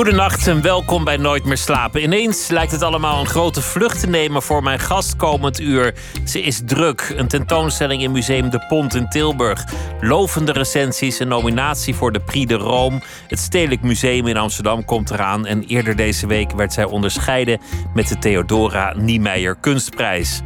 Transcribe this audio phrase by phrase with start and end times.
[0.00, 2.02] Goedenacht en welkom bij Nooit meer slapen.
[2.02, 5.94] Ineens lijkt het allemaal een grote vlucht te nemen voor mijn gast komend uur.
[6.24, 7.12] Ze is druk.
[7.16, 9.64] Een tentoonstelling in Museum De Pont in Tilburg.
[10.00, 13.00] Lovende recensies, een nominatie voor de Prix de Rome.
[13.26, 15.46] Het Stedelijk Museum in Amsterdam komt eraan.
[15.46, 17.60] En eerder deze week werd zij onderscheiden
[17.94, 20.42] met de Theodora Niemeyer Kunstprijs.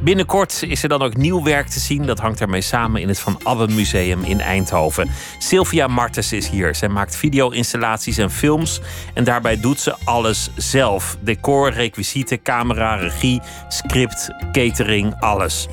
[0.00, 2.06] Binnenkort is er dan ook nieuw werk te zien.
[2.06, 5.10] Dat hangt daarmee samen in het Van Abbe Museum in Eindhoven.
[5.38, 6.74] Sylvia Martens is hier.
[6.74, 8.80] Zij maakt video-installaties en films.
[9.14, 15.68] En daarbij doet ze alles zelf: decor, requisieten, camera, regie, script, catering, alles.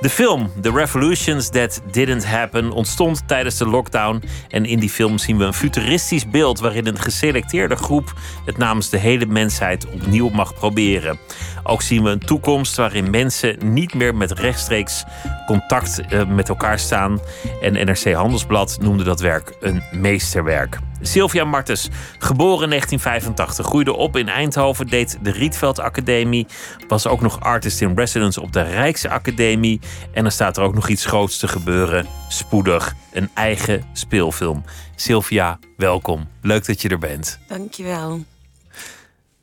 [0.00, 4.22] De film The Revolutions That Didn't Happen ontstond tijdens de lockdown.
[4.48, 8.12] En in die film zien we een futuristisch beeld waarin een geselecteerde groep
[8.44, 11.18] het namens de hele mensheid opnieuw mag proberen.
[11.62, 15.04] Ook zien we een toekomst waarin mensen niet meer met rechtstreeks
[15.46, 17.20] contact uh, met elkaar staan.
[17.60, 20.78] En NRC Handelsblad noemde dat werk een meesterwerk.
[21.06, 26.46] Sylvia Martens, geboren in 1985, groeide op in Eindhoven, deed de Rietveld Academie,
[26.88, 29.80] was ook nog artist in residence op de Rijksacademie.
[30.12, 34.64] En er staat er ook nog iets groots te gebeuren, spoedig, een eigen speelfilm.
[34.94, 36.28] Sylvia, welkom.
[36.42, 37.38] Leuk dat je er bent.
[37.48, 38.24] Dankjewel.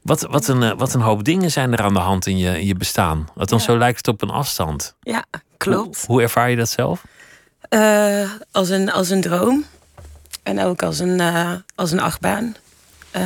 [0.01, 2.65] Wat, wat, een, wat een hoop dingen zijn er aan de hand in je, in
[2.65, 3.27] je bestaan.
[3.35, 3.71] Althans, ja.
[3.71, 4.95] zo lijkt het op een afstand.
[5.01, 5.25] Ja,
[5.57, 5.97] klopt.
[5.97, 7.03] Hoe, hoe ervaar je dat zelf?
[7.69, 9.65] Uh, als, een, als een droom.
[10.43, 12.55] En ook als een, uh, als een achtbaan.
[13.15, 13.21] Uh,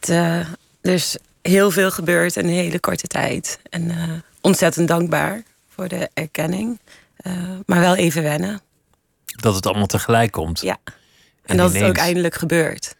[0.00, 0.08] het,
[0.80, 3.58] er is heel veel gebeurd in een hele korte tijd.
[3.70, 3.92] En
[4.40, 6.78] ontzettend dankbaar voor de erkenning.
[7.66, 8.60] maar wel even wennen.
[9.24, 10.60] Dat het allemaal tegelijk komt.
[10.60, 10.78] Ja.
[10.84, 10.94] En,
[11.44, 11.86] en dat ineens...
[11.86, 12.96] het ook eindelijk gebeurt.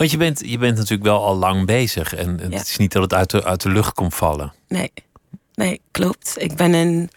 [0.00, 2.14] Want je bent, je bent natuurlijk wel al lang bezig.
[2.14, 2.60] En het ja.
[2.60, 4.52] is niet dat het uit de, uit de lucht komt vallen.
[4.68, 4.92] Nee.
[5.54, 6.34] nee, klopt.
[6.36, 7.10] Ik ben in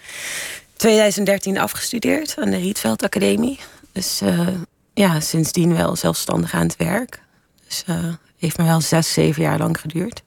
[0.75, 3.59] 2013 afgestudeerd aan de Rietveld Academie.
[3.91, 4.47] Dus uh,
[4.93, 7.21] ja, sindsdien wel zelfstandig aan het werk.
[7.65, 10.23] Dus uh, heeft me wel zes, zeven jaar lang geduurd.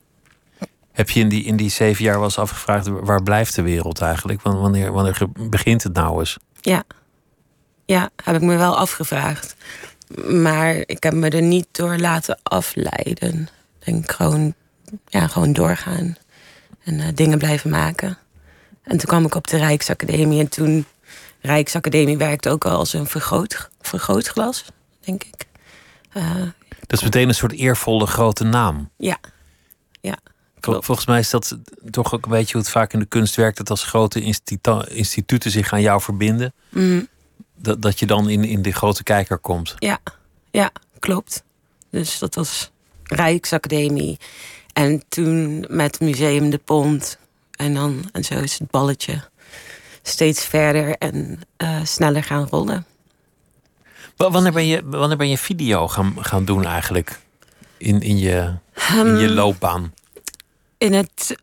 [0.92, 2.86] Heb je in die, in die zeven jaar wel eens afgevraagd...
[2.86, 4.42] waar blijft de wereld eigenlijk?
[4.42, 5.18] Wanneer, wanneer
[5.50, 6.36] begint het nou eens?
[6.60, 6.84] Ja.
[7.84, 9.56] ja, heb ik me wel afgevraagd.
[10.28, 13.48] Maar ik heb me er niet door laten afleiden.
[13.78, 14.54] Ik denk gewoon,
[15.08, 16.16] ja, gewoon doorgaan.
[16.84, 18.18] En uh, dingen blijven maken.
[18.82, 20.40] En toen kwam ik op de Rijksacademie.
[20.40, 20.86] En toen,
[21.46, 24.64] Rijksacademie werkte ook al als een vergroot, vergrootglas,
[25.00, 25.46] denk ik.
[26.14, 26.40] Uh,
[26.86, 28.90] dat is meteen een soort eervolle grote naam.
[28.96, 29.18] Ja,
[30.00, 30.18] ja.
[30.60, 30.84] Klopt.
[30.84, 31.58] Volgens mij is dat
[31.90, 33.56] toch ook een beetje hoe het vaak in de kunst werkt.
[33.56, 34.20] Dat als grote
[34.88, 36.54] instituten zich aan jou verbinden.
[36.68, 37.08] Mm
[37.56, 39.74] dat, dat je dan in, in de grote kijker komt.
[39.78, 39.98] Ja,
[40.50, 41.44] ja, klopt.
[41.90, 42.70] Dus dat was
[43.02, 44.18] Rijksacademie.
[44.72, 47.18] En toen met Museum de Pont.
[47.50, 49.22] En dan, en zo is het balletje
[50.08, 52.86] steeds verder en uh, sneller gaan rollen.
[54.16, 57.18] Wanneer ben je, wanneer ben je video gaan, gaan doen eigenlijk?
[57.76, 58.54] In, in, je,
[58.90, 59.94] in je loopbaan?
[60.78, 61.36] In het,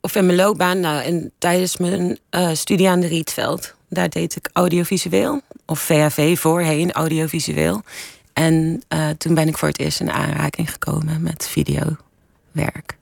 [0.00, 3.74] of in mijn loopbaan, nou, in, tijdens mijn uh, studie aan de Rietveld.
[3.88, 7.82] Daar deed ik audiovisueel, of VHV voorheen, audiovisueel.
[8.32, 12.96] En uh, toen ben ik voor het eerst in aanraking gekomen met videowerk.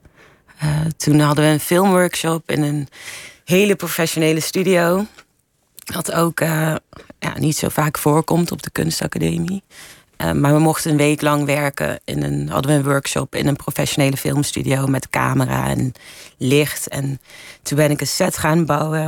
[0.63, 2.87] Uh, toen hadden we een filmworkshop in een
[3.45, 5.05] hele professionele studio.
[5.93, 6.75] Wat ook uh,
[7.19, 9.63] ja, niet zo vaak voorkomt op de kunstacademie.
[10.17, 11.99] maar we mochten een week lang werken.
[12.05, 15.91] In een, hadden we een workshop in een professionele filmstudio met camera en
[16.37, 16.87] licht.
[16.87, 17.21] En
[17.61, 19.03] toen ben ik een set gaan bouwen.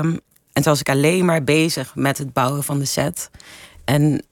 [0.54, 3.30] En toen was ik alleen maar bezig met het bouwen van de set.
[3.86, 4.24] En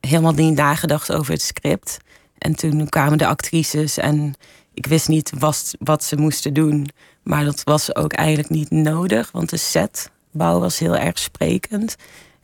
[0.00, 1.98] helemaal niet nagedacht over het script.
[2.38, 4.34] En toen kwamen de actrices en
[4.74, 6.88] ik wist niet wat, wat ze moesten doen.
[7.22, 11.96] Maar dat was ook eigenlijk niet nodig, want de setbouw was heel erg sprekend.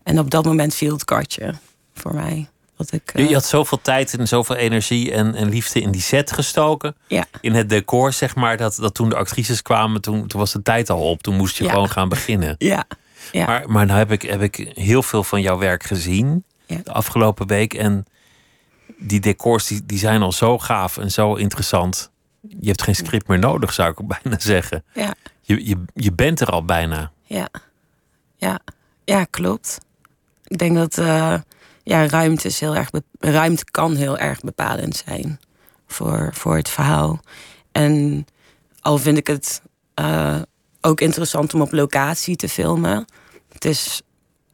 [0.02, 1.54] En op dat moment viel het kartje
[1.94, 2.48] voor mij.
[2.76, 3.28] Dat ik, uh...
[3.28, 6.96] Je had zoveel tijd en zoveel energie en, en liefde in die set gestoken.
[7.06, 7.24] Ja.
[7.40, 8.56] In het decor, zeg maar.
[8.56, 11.22] Dat, dat toen de actrices kwamen, toen, toen was de tijd al op.
[11.22, 11.70] Toen moest je Ja.
[11.70, 12.54] gewoon gaan beginnen.
[12.72, 12.84] Ja,
[13.32, 13.46] ja.
[13.46, 17.46] Maar, maar nou heb ik, heb ik heel veel van jouw werk gezien de afgelopen
[17.46, 17.74] week.
[17.74, 18.06] En
[18.98, 22.10] die decors die, die zijn al zo gaaf en zo interessant.
[22.60, 24.84] Je hebt geen script meer nodig, zou ik bijna zeggen.
[24.92, 27.12] ja, Je, je, je bent er al bijna.
[27.22, 27.48] ja,
[28.36, 28.60] ja,
[29.04, 29.78] ja, klopt.
[30.44, 31.34] Ik denk dat eh,
[31.82, 35.40] ja, ruimte, is heel erg ruimte kan heel erg bepalend zijn
[35.86, 37.20] voor, voor het verhaal.
[37.72, 38.26] En
[38.80, 39.62] al vind ik het
[39.94, 40.40] eh,
[40.80, 43.04] ook interessant om op locatie te filmen.
[43.52, 44.02] Het is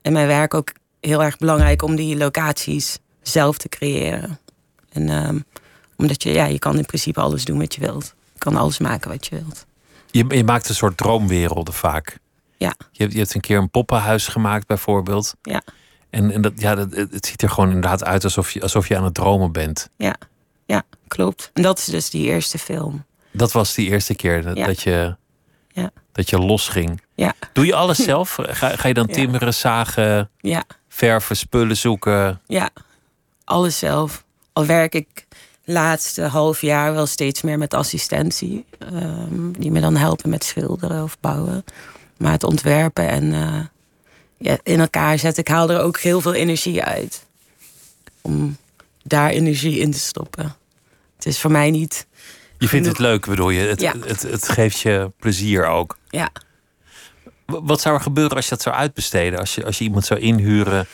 [0.03, 4.39] in mijn werk ook heel erg belangrijk om die locaties zelf te creëren.
[4.93, 5.39] En ehm,
[5.97, 8.15] omdat je, ja, je kan in principe alles doen wat je wilt.
[8.33, 9.67] Je kan alles maken wat je wilt.
[10.11, 12.19] Je, je maakt een soort droomwerelden vaak.
[12.57, 12.75] Ja.
[12.93, 15.35] Je hebt, je hebt een keer een poppenhuis gemaakt, bijvoorbeeld.
[15.43, 15.63] Ja.
[16.11, 18.97] En, en dat, ja, dat, het ziet er gewoon inderdaad uit alsof je, alsof je
[18.97, 19.89] aan het dromen bent.
[19.97, 20.17] Ja,
[20.67, 21.51] ja, klopt.
[21.53, 23.05] En dat is dus die eerste film.
[23.31, 24.67] Dat was die eerste keer dat, Ja.
[24.67, 25.17] dat, je,
[25.73, 25.91] Ja.
[26.13, 27.03] dat je losging.
[27.15, 28.39] Ja, Doe je alles zelf?
[28.41, 29.15] Ga, ga je dan Ja.
[29.15, 32.41] timmeren, zagen, ja, verven, spullen zoeken?
[32.47, 32.71] ja.
[33.45, 34.25] Alles zelf.
[34.53, 35.27] Al werk ik
[35.65, 38.65] laatste half jaar wel steeds meer met assistentie.
[38.79, 41.65] ehm, die me dan helpen met schilderen of bouwen.
[42.17, 43.61] Maar het ontwerpen en eh,
[44.39, 45.43] ja, in elkaar zetten.
[45.43, 47.27] Ik haal er ook heel veel energie uit.
[48.21, 48.57] Om
[49.03, 50.57] daar energie in te stoppen.
[51.17, 52.07] Het is voor mij niet...
[52.59, 53.61] Je vindt het leuk, bedoel je?
[53.61, 53.95] Het, Ja.
[54.07, 55.99] het, het geeft je plezier ook.
[56.09, 56.31] Ja,
[57.47, 59.39] Wat zou er gebeuren als je dat zou uitbesteden?
[59.39, 60.87] Als je, als je iemand zou inhuren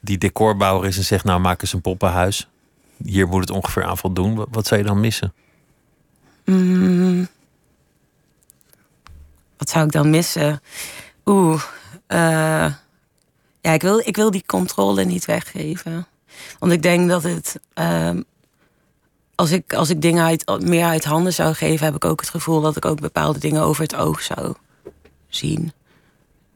[0.00, 2.48] die decorbouwer is en zegt: Nou, maak eens een poppenhuis.
[3.04, 4.34] Hier moet het ongeveer aan voldoen.
[4.34, 5.32] Wat, wat zou je dan missen?
[6.44, 7.28] Mm.
[9.56, 10.60] Wat zou ik dan missen?
[11.26, 11.62] Oeh.
[12.06, 12.72] eh,
[13.60, 16.06] ja, ik wil, ik wil die controle niet weggeven.
[16.58, 17.60] Want ik denk dat het.
[17.74, 18.22] ehm,
[19.34, 22.28] als, ik, als ik dingen uit, meer uit handen zou geven, heb ik ook het
[22.30, 24.54] gevoel dat ik ook bepaalde dingen over het oog zou
[25.28, 25.72] zien.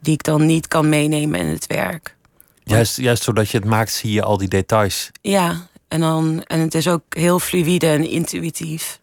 [0.00, 2.16] Die ik dan niet kan meenemen in het werk.
[2.62, 5.10] Juist, juist zodat je het maakt, zie je al die details.
[5.20, 9.00] Ja, en, dan, en het is ook heel fluïde en intuïtief.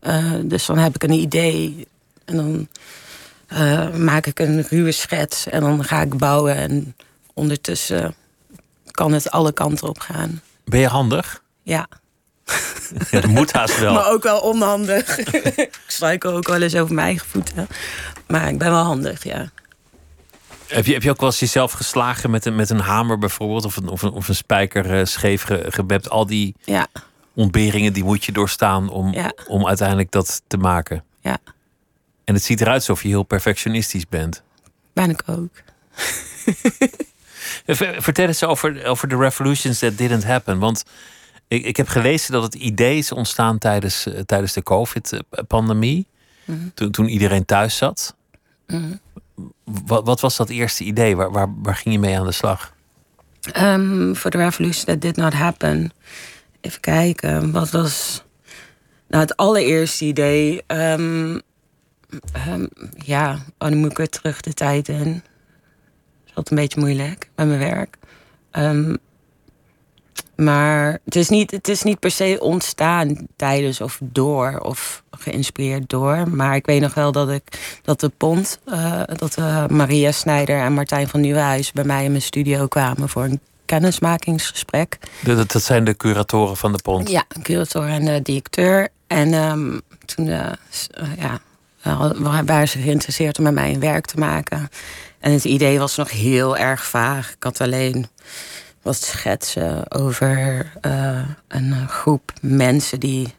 [0.00, 1.86] Eh, dus dan heb ik een idee
[2.24, 2.68] en dan
[3.46, 6.54] eh, maak ik een ruwe schets en dan ga ik bouwen.
[6.54, 6.96] En
[7.34, 8.14] ondertussen
[8.90, 10.42] kan het alle kanten op gaan.
[10.64, 11.42] Ben je handig?
[11.62, 11.88] Ja,
[13.10, 13.94] Ja, dat moet haast wel.
[13.98, 15.18] maar ook wel onhandig.
[15.56, 17.66] ik struikel ook wel eens over mijn eigen voeten.
[18.26, 19.50] Maar ik ben wel handig, ja.
[20.68, 23.64] Heb je, heb je ook wel eens jezelf geslagen met een, met een hamer bijvoorbeeld?
[23.64, 26.10] Of een, of een, of een spijker eh, scheef ge- gebept?
[26.10, 26.86] Al die Ja,
[27.34, 29.32] ontberingen die moet je doorstaan om, Ja.
[29.46, 31.04] om uiteindelijk dat te maken.
[31.20, 31.38] ja,
[32.24, 34.42] En het ziet eruit alsof je heel perfectionistisch bent.
[34.92, 35.50] ben ik ook.
[37.66, 40.58] Ver- Vertel eens over, over de revolutions that didn't happen.
[40.58, 40.84] Want
[41.48, 46.06] ik, ik heb gelezen dat het idee is ontstaan tijdens, eh, tijdens de COVID-pandemie.
[46.74, 48.14] toen, toen iedereen thuis zat.
[49.64, 51.16] Wat, wat was dat eerste idee?
[51.16, 52.74] Waar, waar, waar ging je mee aan de slag?
[53.56, 55.90] Um, for the revolution that did not happen.
[56.60, 58.24] Even kijken, wat was.
[59.08, 60.62] Nou, het allereerste idee.
[60.66, 61.38] ehm,
[62.32, 62.66] ehm,
[63.04, 65.12] ja, oh, dan moet ik weer terug de tijd in.
[65.12, 65.22] Dat
[66.26, 67.96] is altijd een beetje moeilijk bij mijn werk.
[68.50, 68.94] Ehm,
[70.36, 75.88] maar het is, niet, het is niet per se ontstaan tijdens of door of geïnspireerd
[75.88, 76.28] door.
[76.30, 80.60] Maar ik weet nog wel dat ik dat de Pont, eh, dat eh, Maria Snijder
[80.60, 84.98] en Martijn van Nieuwenhuis bij mij in mijn studio kwamen voor een kennismakingsgesprek.
[85.20, 87.10] Dat, dat zijn de curatoren van de Pont.
[87.10, 88.88] Ja, een curator en de directeur.
[89.06, 90.52] En ehm, toen eh,
[91.18, 91.38] ja,
[92.18, 94.68] wa- waren ze geïnteresseerd om met mij een werk te maken.
[95.20, 97.30] En het idee was nog heel erg vaag.
[97.30, 98.06] Ik had alleen
[98.86, 103.34] wat schetsen over eh, een groep mensen die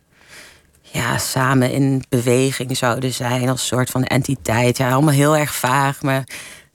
[0.82, 4.78] ja, samen in beweging zouden zijn als soort van entiteit.
[4.78, 6.02] Ja, allemaal heel erg vaag.
[6.02, 6.24] Maar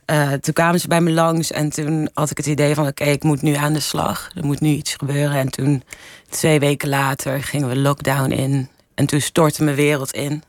[0.04, 2.86] eh, toen kwamen ze bij me langs en toen had ik het idee van...
[2.86, 4.30] oké, ik moet nu aan de slag.
[4.34, 5.38] Er moet nu iets gebeuren.
[5.38, 5.82] En toen,
[6.28, 8.68] twee weken later, gingen we lockdown in.
[8.94, 10.42] En toen stortte mijn wereld in.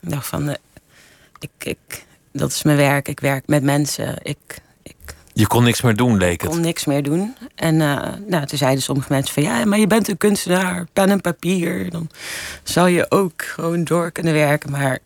[0.00, 0.54] Ik dacht van, eh,
[1.38, 3.08] ik, ik, dat is mijn werk.
[3.08, 4.18] Ik werk met mensen.
[4.22, 4.60] Ik
[5.32, 6.50] Je kon niks meer doen, leek het.
[6.50, 7.36] kon niks meer doen.
[7.54, 9.42] En eh, nou, toen zeiden sommige mensen van...
[9.42, 11.90] ja, maar je bent een kunstenaar, pen en papier.
[11.90, 12.10] Dan
[12.62, 14.70] zou je ook gewoon door kunnen werken.
[14.70, 14.98] Maar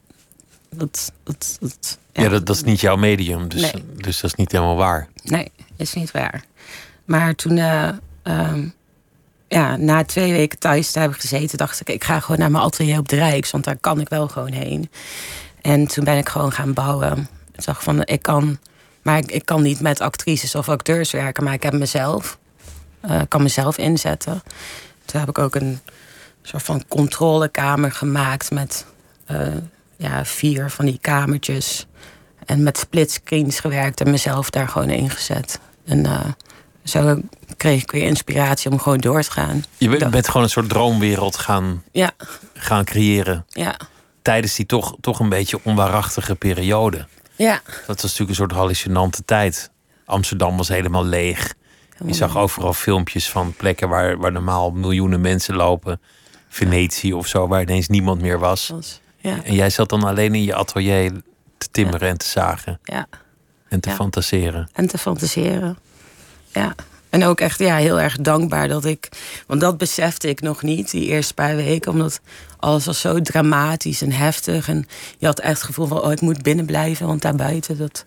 [0.70, 1.12] dat...
[1.22, 3.84] dat, dat Ja, dat, dat is niet jouw medium, dus, Nee.
[3.96, 5.08] dus dat is niet helemaal waar.
[5.22, 6.44] Nee, is niet waar.
[7.04, 7.88] Maar toen, eh,
[8.22, 8.68] ehm,
[9.48, 12.64] ja, na twee weken thuis te hebben gezeten, dacht ik, ik ga gewoon naar mijn
[12.64, 14.90] atelier op de Rijks, want daar kan ik wel gewoon heen.
[15.62, 17.28] En toen ben ik gewoon gaan bouwen.
[17.52, 18.58] Ik zag van, ik kan,
[19.04, 22.38] maar ik, ik kan niet met actrices of acteurs werken, maar ik heb mezelf,
[23.00, 24.42] eh, kan mezelf inzetten.
[25.04, 25.80] Toen heb ik ook een
[26.42, 28.86] soort van controlekamer gemaakt met
[29.26, 29.46] eh,
[29.96, 31.86] ja, vier van die kamertjes.
[32.46, 35.58] En met splitscreens gewerkt en mezelf daar gewoon ingezet.
[35.84, 36.20] En eh,
[36.84, 37.20] zo
[37.56, 39.64] kreeg ik weer inspiratie om gewoon door te gaan.
[39.78, 42.10] Je bent gewoon een soort droomwereld gaan, Ja,
[42.54, 43.44] gaan creëren.
[43.48, 43.76] ja,
[44.22, 47.06] Tijdens die toch, toch een beetje onwaarachtige periode.
[47.36, 47.60] Ja.
[47.64, 49.70] Dat was natuurlijk een soort hallucinante tijd.
[50.04, 51.54] Amsterdam was helemaal leeg.
[52.06, 56.00] Je zag overal filmpjes van plekken waar, waar normaal miljoenen mensen lopen.
[56.48, 58.72] Venetië of zo, waar ineens niemand meer was.
[59.16, 61.12] Ja, En jij zat dan alleen in je atelier
[61.58, 63.06] te timmeren en te zagen ja.
[63.68, 63.94] en te Ja.
[63.94, 64.68] fantaseren.
[64.72, 65.78] En te fantaseren.
[66.52, 66.74] ja.
[67.10, 69.08] En ook echt ja, heel erg dankbaar dat ik.
[69.46, 71.92] Want dat besefte ik nog niet die eerste paar weken.
[71.92, 72.20] Omdat
[72.64, 74.68] alles was zo dramatisch en heftig.
[74.68, 74.86] En
[75.18, 78.04] je had echt het gevoel van: oh, ik moet binnen blijven, want daarbuiten dat.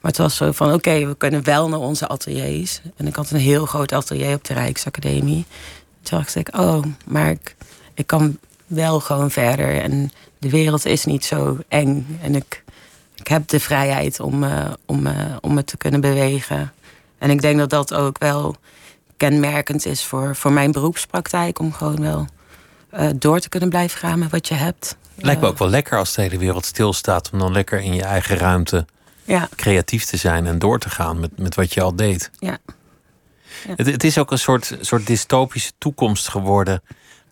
[0.00, 2.80] Maar het was zo van: oké, we kunnen wel naar onze ateliers.
[2.96, 5.44] En ik had een heel groot atelier op de Rijksacademie.
[6.02, 7.56] Toen dacht ik: oh, maar ik,
[7.94, 9.80] ik kan wel gewoon verder.
[9.80, 12.18] En de wereld is niet zo eng.
[12.22, 12.64] En ik,
[13.14, 16.72] ik heb de vrijheid om, uh, om, uh, om me te kunnen bewegen.
[17.18, 18.56] En ik denk dat dat ook wel
[19.16, 21.58] kenmerkend is voor, voor mijn beroepspraktijk.
[21.58, 22.26] Om gewoon wel
[22.94, 24.96] uh, door te kunnen blijven gaan met wat je hebt.
[25.14, 27.30] Lijkt me ook wel lekker als de hele wereld stilstaat.
[27.32, 28.86] Om dan lekker in je eigen ruimte
[29.24, 29.48] ja.
[29.56, 32.30] creatief te zijn en door te gaan met, met wat je al deed.
[32.38, 32.58] Ja.
[33.66, 33.74] ja.
[33.76, 36.82] Het, het is ook een soort, soort dystopische toekomst geworden.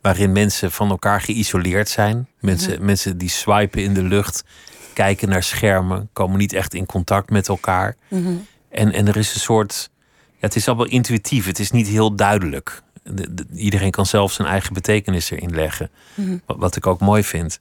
[0.00, 2.28] Waarin mensen van elkaar geïsoleerd zijn.
[2.40, 4.44] Mensen, mensen die swipen in de lucht,
[4.92, 7.96] kijken naar schermen, komen niet echt in contact met elkaar.
[8.08, 8.32] Mhm.
[8.68, 9.90] En, en er is een soort.
[10.40, 12.82] Ja, het is allemaal intuïtief, het is niet heel duidelijk.
[13.02, 15.90] De- de- iedereen kan zelf zijn eigen betekenis erin leggen.
[16.14, 16.36] Mhm.
[16.46, 17.60] Wat, wat ik ook mooi vind.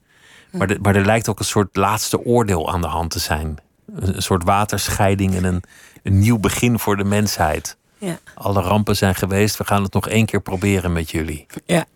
[0.51, 3.57] Maar, de- maar er lijkt ook een soort laatste oordeel aan de hand te zijn.
[3.95, 5.63] Een, een soort waterscheiding en een,
[6.03, 7.77] een nieuw begin voor de mensheid.
[7.97, 8.19] Ja.
[8.33, 11.45] Alle rampen zijn geweest, we gaan het nog één keer proberen met jullie.
[11.65, 11.85] Ja.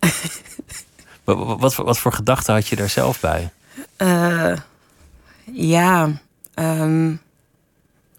[1.24, 3.50] Wat, wat, wat, voor- wat voor gedachten had je daar zelf bij?
[3.96, 4.56] Eh,
[5.52, 6.10] ja,
[6.54, 7.14] ehm,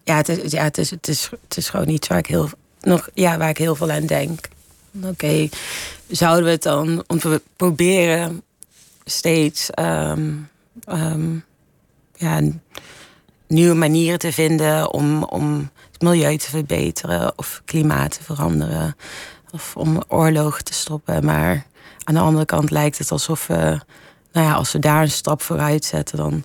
[0.04, 2.50] ja, het is, ja het, is, het, is, het is gewoon iets waar ik heel,
[2.82, 4.48] nog, ja, waar ik heel veel aan denk.
[5.04, 5.50] Oké,
[6.08, 8.44] zouden we het dan, we proberen
[9.06, 10.32] steeds ehm,
[10.84, 11.36] ehm,
[12.16, 12.42] ja,
[13.48, 18.96] nieuwe manieren te vinden om, om het milieu te verbeteren of klimaat te veranderen
[19.52, 21.26] of om oorlogen te stoppen.
[21.26, 21.66] Maar
[22.04, 23.80] aan de andere kant lijkt het alsof we
[24.34, 26.44] nou ja, als we daar een stap vooruit zetten, dan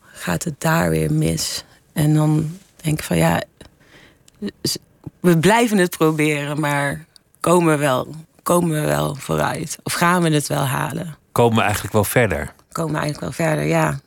[0.00, 1.64] gaat het daar weer mis.
[1.92, 3.42] En dan denk van ja,
[5.20, 7.04] we blijven het proberen, maar
[7.40, 9.78] komen we wel, komen we wel vooruit?
[9.82, 11.16] Of gaan we het wel halen?
[11.32, 12.54] Komen we eigenlijk wel verder?
[12.72, 14.00] Komen we eigenlijk wel verder, ja.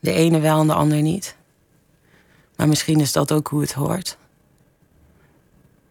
[0.00, 1.36] De ene wel en de ander niet.
[2.56, 4.16] Maar misschien is dat ook hoe het hoort.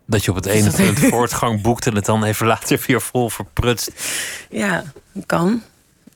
[0.05, 3.29] Dat je op het ene punt voortgang boekt en het dan even later weer vol
[3.29, 3.91] verprutst.
[4.49, 4.83] Ja,
[5.25, 5.61] kan.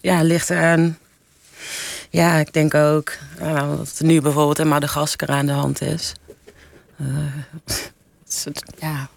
[0.02, 0.98] Ja, ligt eraan.
[2.16, 6.14] Ja, ik denk ook uh, wat er nu bijvoorbeeld in Madagaskar aan de hand is.
[7.02, 7.08] Uh,
[7.66, 7.94] het
[8.28, 8.46] is
[8.80, 9.10] ja,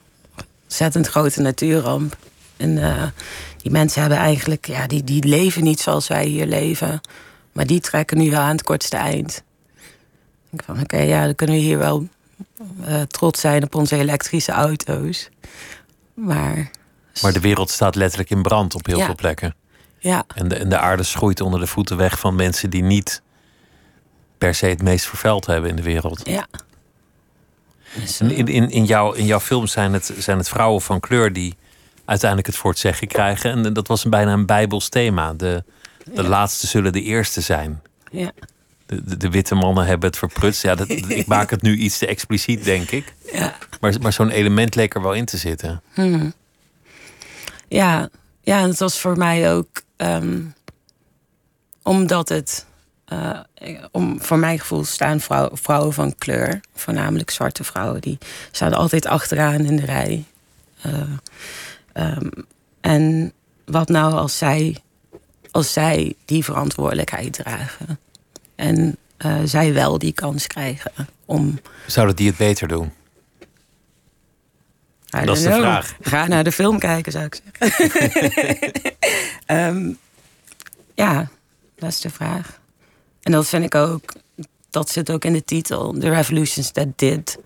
[0.64, 2.16] ontzettend grote natuurramp.
[2.56, 3.02] En uh,
[3.56, 7.00] die mensen hebben eigenlijk, ja, die, die leven niet zoals wij hier leven.
[7.52, 9.42] Maar die trekken nu wel aan het kortste eind.
[9.76, 12.08] Ik denk van, oké, okay, ja, dan kunnen we hier wel
[12.88, 15.28] uh, trots zijn op onze elektrische auto's.
[16.14, 16.70] Maar
[17.22, 19.04] maar de wereld staat letterlijk in brand op heel Ja.
[19.04, 19.54] veel plekken.
[19.98, 23.22] Ja, En de, en de aarde schroeit onder de voeten weg van mensen die niet
[24.38, 26.20] per se het meest vervuild hebben in de wereld.
[26.28, 26.46] ja.
[28.18, 31.32] En in, in, in, jouw, in jouw film zijn het, zijn het vrouwen van kleur
[31.32, 31.56] die
[32.04, 33.64] uiteindelijk het voor het zeggen krijgen.
[33.64, 35.34] En dat was een, bijna een bijbels thema.
[35.34, 35.64] De,
[36.04, 36.28] de Ja.
[36.28, 37.82] laatste zullen de eerste zijn.
[38.10, 38.30] ja.
[38.86, 40.62] De, de, de witte mannen hebben het verprutst.
[40.62, 43.14] Ja, dat, ik maak het nu iets te expliciet, denk ik.
[43.32, 43.54] Ja.
[43.80, 45.82] Maar, maar zo'n element leek er wel in te zitten.
[45.92, 46.32] Hmm.
[47.68, 48.08] Ja,
[48.40, 50.40] ja, en het was voor mij ook ehm,
[51.82, 52.66] omdat het,
[53.04, 53.40] eh,
[53.90, 58.18] om, voor mijn gevoel staan vrouw, vrouwen van kleur, voornamelijk zwarte vrouwen, die
[58.50, 60.24] staan altijd achteraan in de rij.
[60.80, 61.00] Eh,
[61.92, 62.28] ehm,
[62.80, 63.32] en
[63.64, 64.76] wat nou als zij,
[65.50, 67.98] als zij die verantwoordelijkheid dragen
[68.54, 70.92] en eh, zij wel die kans krijgen
[71.24, 72.92] om Zouden die het beter doen?
[75.16, 75.60] I Dat is de know.
[75.60, 75.96] vraag.
[76.00, 78.72] Ga naar de film kijken, zou ik zeggen.
[79.46, 79.92] Ehm,
[80.94, 81.28] ja,
[81.76, 82.60] dat is de vraag.
[83.22, 84.12] En dat vind ik ook,
[84.70, 85.92] dat zit ook in de titel.
[85.98, 87.38] The revolutions that did,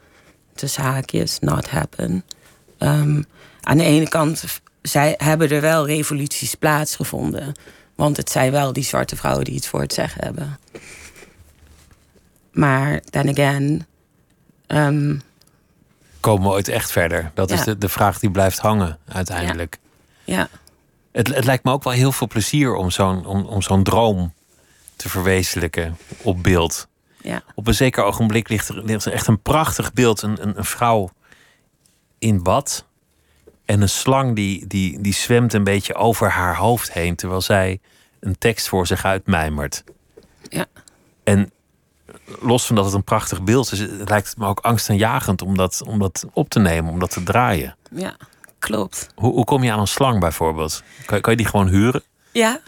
[0.54, 2.24] tussen haakjes, not happen.
[2.78, 3.22] Ehm,
[3.60, 4.44] aan de ene kant,
[4.82, 7.54] zij hebben er wel revoluties plaatsgevonden.
[7.94, 10.58] Want het zijn wel die zwarte vrouwen die het voor het zeggen hebben.
[12.52, 13.86] Maar, then again...
[14.66, 15.16] ehm,
[16.22, 17.30] Komen we ooit echt verder?
[17.34, 19.78] Dat is de, de vraag die blijft hangen uiteindelijk.
[20.24, 20.48] ja,
[21.12, 24.32] Het, het lijkt me ook wel heel veel plezier om zo'n om, om zo'n droom
[24.96, 26.88] te verwezenlijken op beeld.
[27.22, 30.22] ja, Op een zeker ogenblik ligt er, ligt er echt een prachtig beeld.
[30.22, 31.10] Een, een, een vrouw
[32.18, 32.84] in bad.
[33.64, 37.16] En een slang die, die, die zwemt een beetje over haar hoofd heen.
[37.16, 37.80] Terwijl zij
[38.20, 39.84] een tekst voor zich uitmijmert.
[40.48, 40.66] ja.
[41.24, 41.50] En
[42.40, 45.56] los van dat het een prachtig beeld is, het lijkt het me ook angstaanjagend om
[45.56, 47.76] dat, om dat op te nemen, om dat te draaien.
[47.90, 48.16] Ja,
[48.58, 49.06] klopt.
[49.14, 50.82] Hoe, hoe kom je aan een slang bijvoorbeeld?
[51.04, 52.02] Kan, kan je die gewoon huren?
[52.32, 52.60] Ja.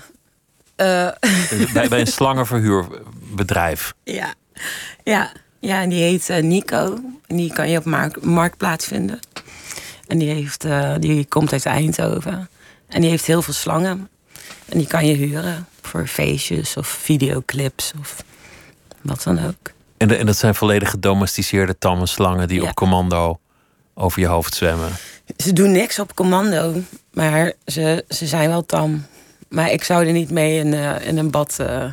[0.77, 1.09] Eh,
[1.75, 3.95] bij, bij een slangenverhuurbedrijf.
[4.05, 4.35] ja.
[5.05, 5.33] Ja.
[5.65, 6.99] Ja, en die heet eh, Nico.
[7.27, 9.21] En die kan je op mark Marktplaats vinden.
[10.07, 12.49] En die, heeft, eh, die komt uit Eindhoven.
[12.89, 14.09] En die heeft heel veel slangen.
[14.69, 18.25] En die kan je huren voor feestjes of videoclips of
[19.05, 19.71] wat dan ook.
[19.97, 22.69] En, en dat zijn volledig gedomesticeerde tamme slangen die Ja.
[22.69, 23.39] op commando
[23.95, 24.91] over je hoofd zwemmen.
[25.37, 26.75] Ze doen niks op commando,
[27.13, 29.07] maar ze, ze zijn wel tam.
[29.49, 31.93] Maar ik zou er niet mee in, eh, in een bad, eh,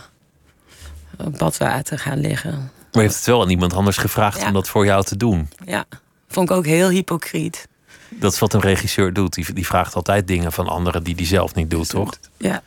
[1.38, 2.52] badwater gaan liggen.
[2.52, 4.48] Maar je heeft het wel aan iemand anders gevraagd Ja.
[4.48, 5.50] om dat voor jou te doen.
[5.66, 5.86] Ja,
[6.28, 7.68] vond ik ook heel hypocriet.
[8.10, 9.34] Dat is wat een regisseur doet.
[9.34, 12.14] Die, die vraagt altijd dingen van anderen die die zelf niet doet, toch?
[12.38, 12.62] Ja,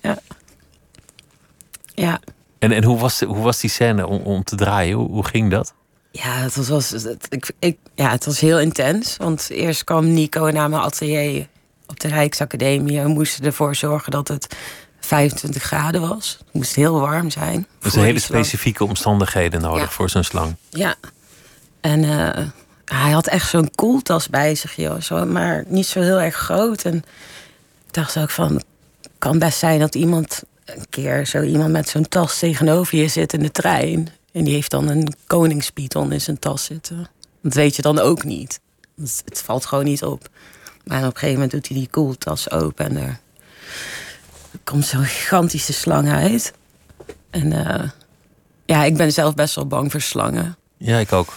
[0.00, 0.18] ja.
[1.94, 2.20] Ja,
[2.64, 4.96] En, en hoe, was hoe was die scène om, om te draaien?
[4.96, 5.74] Hoe, hoe ging dat?
[6.10, 9.16] ja het, was, was, het, ik, ik, ja, het was heel intens.
[9.16, 11.46] Want eerst kwam Nico naar mijn atelier
[11.86, 12.98] op de Rijksacademie.
[12.98, 14.56] En we moesten ervoor zorgen dat het
[15.00, 16.36] 25 graden was.
[16.44, 17.66] Het moest heel warm zijn.
[17.82, 19.88] Er zijn hele specifieke omstandigheden nodig Ja.
[19.88, 20.56] voor zo'n slang.
[20.70, 20.94] Ja.
[21.80, 22.44] En eh,
[22.84, 25.00] hij had echt zo'n koeltas bij zich, joh.
[25.00, 26.82] Zo, maar niet zo heel erg groot.
[26.82, 26.96] En
[27.86, 28.54] ik dacht ook van...
[28.54, 33.08] Het kan best zijn dat iemand een keer zo iemand met zo'n tas tegenover je
[33.08, 34.08] zit in de trein.
[34.32, 37.08] En die heeft dan een koningspython in zijn tas zitten.
[37.42, 38.60] Dat weet je dan ook niet.
[38.96, 40.28] Het, het valt gewoon niet op.
[40.84, 43.20] Maar op een gegeven moment doet hij die koeltas open en er
[44.64, 46.52] komt zo'n gigantische slang uit.
[47.30, 47.90] En eh,
[48.66, 50.56] ja, ik ben zelf best wel bang voor slangen.
[50.76, 51.32] Ja, ik ook.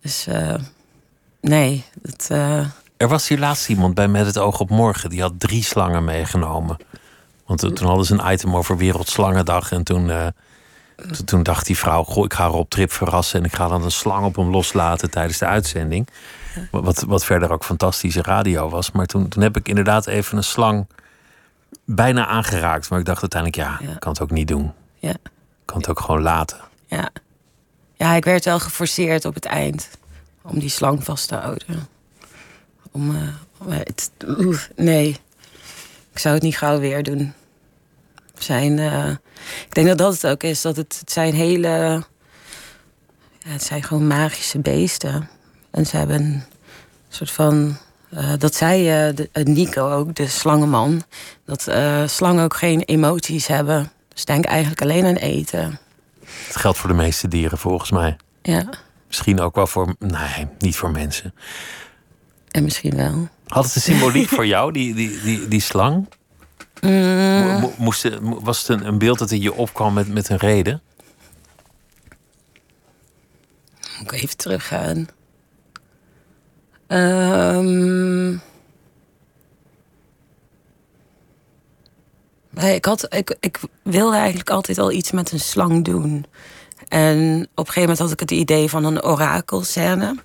[0.00, 0.54] Dus eh,
[1.40, 1.84] nee,
[2.28, 5.10] eh, Er was hier laatst iemand bij Met het oog op morgen.
[5.10, 6.76] Die had drie slangen meegenomen.
[7.46, 9.72] Want toen toen hadden ze een item over Wereldslangendag.
[9.72, 10.26] En toen, eh,
[10.96, 12.02] toen, toen dacht die vrouw...
[12.04, 13.38] Goh, ik ga haar op trip verrassen...
[13.40, 16.08] en ik ga dan een slang op hem loslaten tijdens de uitzending.
[16.70, 18.90] Wat, wat verder ook fantastische radio was.
[18.92, 20.86] Maar toen, toen heb ik inderdaad even een slang
[21.84, 22.90] bijna aangeraakt.
[22.90, 23.92] Maar ik dacht uiteindelijk, ja, Ja.
[23.94, 24.72] ik kan het ook niet doen.
[24.98, 25.18] ja, Ik
[25.64, 26.58] kan het ook gewoon laten.
[26.86, 27.08] ja.
[27.94, 29.88] ja, ik werd wel geforceerd op het eind
[30.42, 31.88] om die slang vast te houden.
[32.90, 34.10] Om, eh, het,
[34.76, 35.16] nee,
[36.16, 37.32] ik zou het niet gauw weer doen.
[38.38, 39.10] Zijn, eh,
[39.66, 41.68] ik denk dat dat het ook is, dat het, het zijn hele,
[43.38, 45.28] ja, het zijn gewoon magische beesten.
[45.70, 46.42] En ze hebben een
[47.08, 47.76] soort van,
[48.10, 51.02] eh, dat zei eh, de, Nico ook, de slangenman,
[51.44, 51.62] dat
[52.10, 53.90] slangen ook geen emoties hebben.
[54.14, 55.78] Ze denken eigenlijk alleen aan eten.
[56.46, 58.16] Het geldt voor de meeste dieren volgens mij.
[58.42, 58.68] Ja,
[59.06, 59.94] Misschien ook wel voor...
[59.98, 61.34] Nee, niet voor mensen.
[62.50, 63.28] en misschien wel.
[63.46, 66.08] Had het een symboliek voor jou, die, die, die, die slang?
[67.60, 70.36] Mo- Moest, het- was het een, een beeld dat in je opkwam met, met een
[70.36, 70.82] reden?
[73.98, 75.08] Moet ik even teruggaan.
[82.50, 86.26] Nee, ik, had, ik, ik wilde eigenlijk altijd al iets met een slang doen.
[86.88, 90.16] En op een gegeven moment had ik het idee van een orakelscène.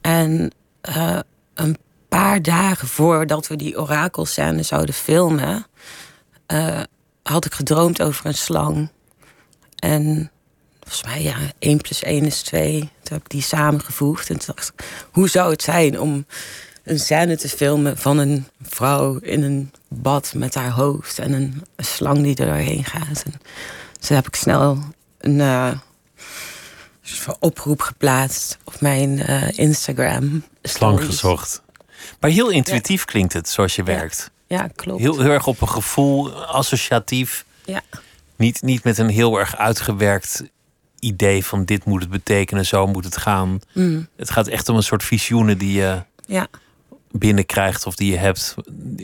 [0.00, 1.18] En eh,
[1.60, 1.76] een
[2.08, 5.66] paar dagen voordat we die orakelscène zouden filmen...
[6.46, 6.80] eh,
[7.22, 8.90] had ik gedroomd over een slang.
[9.76, 10.30] En
[10.80, 12.78] volgens mij, ja, 1 plus 1 is 2.
[12.78, 14.30] Toen heb ik die samengevoegd.
[14.30, 16.26] En toen dacht ik, hoe zou het zijn om
[16.84, 21.62] een scène te filmen van een vrouw in een bad met haar hoofd en een,
[21.76, 23.22] slang die er doorheen gaat.
[23.22, 23.32] En
[24.00, 24.78] toen heb ik snel
[25.18, 25.70] een eh,
[27.18, 30.44] van oproep geplaatst op mijn eh, Instagram.
[30.62, 31.62] Slang gezocht.
[32.20, 34.30] Maar heel intuïtief klinkt het, zoals je werkt.
[34.46, 35.00] Ja, klopt.
[35.00, 37.44] Heel, heel erg op een gevoel, associatief.
[37.64, 37.82] Ja,
[38.36, 40.42] Niet, niet met een heel erg uitgewerkt
[40.98, 43.60] idee van dit moet het betekenen, zo moet het gaan.
[43.72, 44.08] Mm.
[44.16, 46.46] Het gaat echt om een soort visioenen die je ja.
[47.10, 48.54] binnenkrijgt of die je hebt,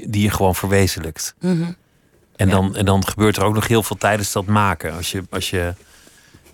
[0.06, 1.34] die je gewoon verwezenlijkt.
[1.40, 1.72] Mhm.
[2.36, 2.54] En, Ja.
[2.54, 4.94] dan, en dan gebeurt er ook nog heel veel tijdens dat maken.
[4.94, 5.74] Als je, als je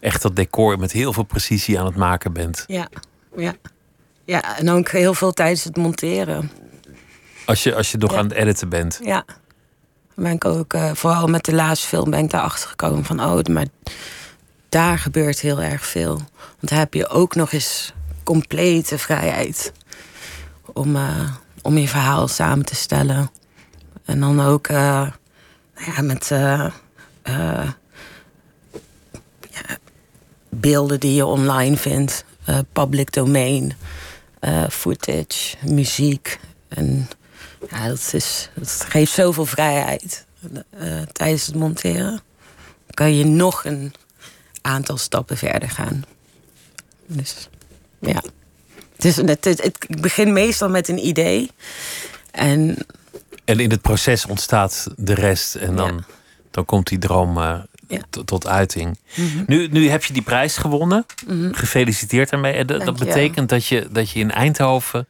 [0.03, 2.65] echt dat decor met heel veel precisie aan het maken bent.
[2.67, 2.88] Ja,
[3.37, 3.55] ja.
[4.25, 6.51] Ja, en ook heel veel tijdens het monteren.
[7.47, 8.19] Als je, als je nog Ja.
[8.19, 9.01] aan het editen bent.
[9.03, 9.25] Ja.
[10.15, 13.43] Ben ik ook, eh, vooral met de laatste film ben ik daarachter gekomen van, oh,
[13.43, 13.67] maar
[14.69, 16.15] daar gebeurt heel erg veel.
[16.37, 19.73] Want daar heb je ook nog eens complete vrijheid
[20.73, 21.31] om, eh,
[21.62, 23.31] om je verhaal samen te stellen.
[24.05, 24.77] En dan ook eh,
[25.75, 26.31] nou ja, met
[30.55, 33.73] beelden die je online vindt, eh, public domain,
[34.41, 36.38] eh, footage, muziek.
[36.69, 37.09] En
[37.71, 40.27] ja, dat, is, dat geeft zoveel vrijheid
[40.71, 42.21] eh, tijdens het monteren.
[42.91, 43.95] Kan je nog een
[44.62, 46.05] aantal stappen verder gaan.
[47.07, 47.49] Dus
[48.01, 48.23] ja.
[48.97, 51.51] Het is, het, het, het- ik begin meestal met een idee.
[52.31, 52.77] En
[53.45, 55.55] En in het proces ontstaat de rest.
[55.55, 56.05] En dan, Ja.
[56.51, 57.38] dan komt die droom
[57.93, 58.25] Ja.
[58.25, 58.99] tot- uiting.
[59.47, 61.07] nu, nu heb je die prijs gewonnen.
[61.53, 62.53] Gefeliciteerd daarmee.
[62.53, 65.07] En dat, betekent dat je, dat je in Eindhoven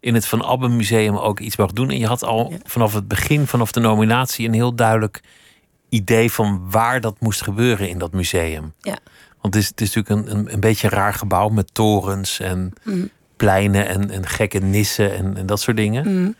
[0.00, 1.90] in het Van Abbe Museum ook iets mag doen.
[1.90, 2.56] En je had al Ja.
[2.64, 5.20] vanaf het begin, vanaf de nominatie, een heel duidelijk
[5.88, 8.72] idee van waar dat moest gebeuren in dat museum.
[8.80, 8.96] Ja.
[9.40, 12.40] Want het is, het is natuurlijk een, een, een beetje een raar gebouw met torens
[12.40, 13.04] en Mhm.
[13.36, 16.20] pleinen en, en gekke nissen en, en dat soort dingen.
[16.20, 16.30] Mhm.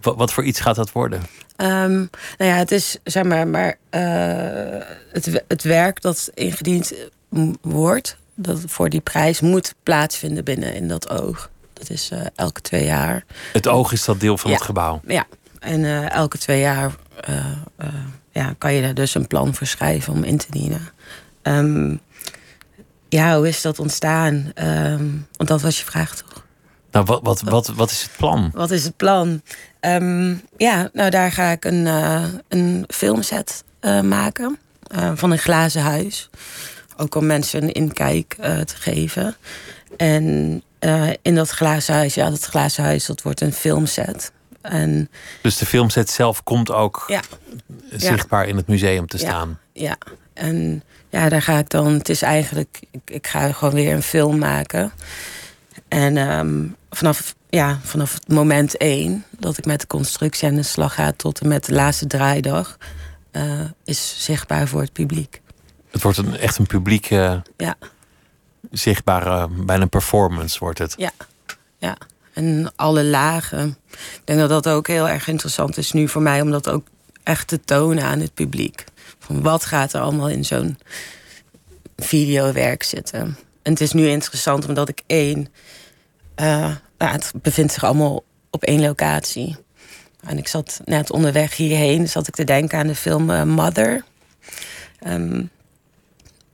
[0.00, 1.22] Wat, wat voor iets gaat dat worden?
[1.56, 1.92] Ehm,
[2.36, 6.92] nou ja, het is zeg maar, maar eh, het, het werk dat ingediend
[7.28, 11.50] m- wordt, dat voor die prijs moet plaatsvinden binnen in dat oog.
[11.72, 13.24] Dat is eh, elke twee jaar.
[13.52, 14.56] Het oog is dat deel van Ja.
[14.56, 15.00] het gebouw.
[15.06, 15.26] Ja,
[15.58, 17.36] en eh, elke twee jaar eh,
[17.76, 17.88] eh,
[18.32, 20.88] ja, kan je daar dus een plan voor schrijven om in te dienen.
[21.42, 21.96] Ehm,
[23.08, 24.50] ja, hoe is dat ontstaan?
[24.54, 25.04] Ehm,
[25.36, 26.46] want dat was je vraag toch?
[26.90, 28.50] Nou, wat, wat, wat, wat is het plan?
[28.54, 29.42] Wat is het plan?
[29.80, 35.38] Ehm, ja, nou daar ga ik een, eh, een filmset eh, maken eh, van een
[35.38, 36.30] glazen huis.
[36.96, 39.36] Ook om mensen een inkijk te geven.
[39.96, 40.62] En
[41.22, 44.32] in dat glazen huis, ja, dat glazen huis, dat wordt een filmset.
[44.60, 45.10] En
[45.42, 47.20] Dus de filmset zelf komt ook ja,
[47.90, 49.22] zichtbaar in het museum te Ja.
[49.24, 49.58] staan.
[49.72, 49.96] ja.
[50.34, 51.92] En ja, daar ga ik dan.
[51.92, 52.78] Het is eigenlijk.
[52.90, 54.92] Ik, ik ga gewoon weer een film maken.
[55.88, 60.62] En ehm, vanaf, ja, vanaf het moment één dat ik met de constructie aan de
[60.62, 62.76] slag ga tot en met de laatste draaidag,
[63.30, 65.40] eh, is zichtbaar voor het publiek.
[65.90, 67.74] Het wordt een, echt een publieke, Ja,
[68.70, 70.94] zichtbare, bijna performance wordt het.
[70.96, 71.10] ja,
[71.78, 71.96] ja.
[72.32, 73.76] En alle lagen.
[73.90, 76.86] Ik denk dat dat ook heel erg interessant is nu voor mij om dat ook
[77.22, 78.84] echt te tonen aan het publiek.
[79.18, 80.78] Van wat gaat er allemaal in zo'n
[81.96, 83.20] videowerk zitten.
[83.62, 85.48] En het is nu interessant omdat ik één...
[86.38, 89.56] eh, nou, het bevindt zich allemaal op één locatie.
[90.20, 92.08] En ik zat net onderweg hierheen...
[92.08, 94.04] zat ik te denken aan de film eh, Mother.
[95.00, 95.42] Ehm,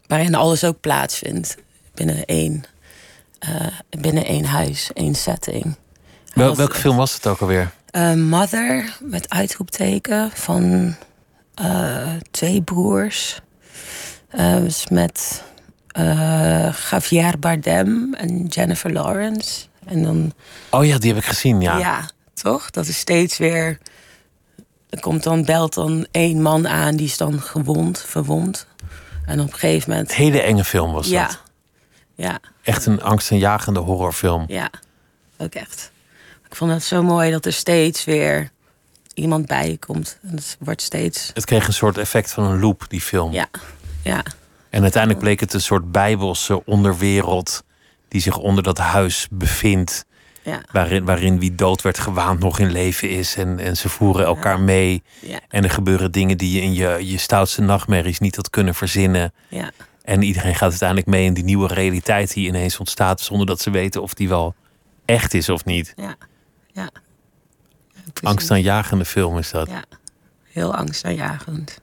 [0.07, 1.57] waarin alles ook plaatsvindt
[1.95, 2.65] binnen één,
[3.39, 5.77] eh, binnen één huis, één setting.
[6.35, 7.71] Wel, welke film was het ook alweer?
[8.17, 10.95] Mother met uitroepteken van
[12.31, 13.41] twee broers.
[14.37, 15.43] Dus met
[16.91, 19.67] Javier Bardem en Jennifer Lawrence.
[19.87, 20.33] En dan,
[20.71, 21.79] Oh ja, die heb ik gezien, ja.
[21.79, 22.09] ja.
[22.35, 22.71] toch?
[22.71, 23.79] Dat is steeds weer.
[24.91, 28.67] Er komt dan, belt dan één man aan, die is dan gewond, verwond.
[29.27, 30.15] En op een gegeven moment.
[30.15, 31.43] Hele enge film was Ja, dat.
[32.15, 34.45] ja, Echt een angstaanjagende horrorfilm.
[34.49, 34.71] ja,
[35.39, 35.93] ook echt.
[36.49, 38.51] Ik vond het zo mooi dat er steeds weer
[39.15, 40.19] iemand bij je komt.
[40.23, 41.31] En het wordt steeds.
[41.35, 43.33] Het kreeg een soort effect van een loop, die film.
[43.33, 43.47] Ja,
[44.03, 44.23] ja,
[44.71, 47.65] En uiteindelijk bleek het een soort bijbelse onderwereld...
[48.15, 50.05] die zich onder dat huis bevindt.
[50.43, 53.37] ja, Waarin, waarin wie dood werd gewaand nog in leven is.
[53.37, 55.03] En, en ze voeren elkaar mee.
[55.21, 58.75] ja, En er gebeuren dingen die je in je, je stoutste nachtmerries niet had kunnen
[58.75, 59.33] verzinnen.
[59.49, 59.71] ja,
[60.03, 63.21] En iedereen gaat uiteindelijk mee in die nieuwe realiteit die ineens ontstaat.
[63.21, 64.55] Zonder dat ze weten of die wel
[65.05, 65.93] echt is of niet.
[65.97, 66.15] ja.
[66.73, 66.89] ja.
[68.23, 69.69] Angstaanjagende film is dat.
[69.69, 69.85] Ja,
[70.53, 71.81] heel angstaanjagend.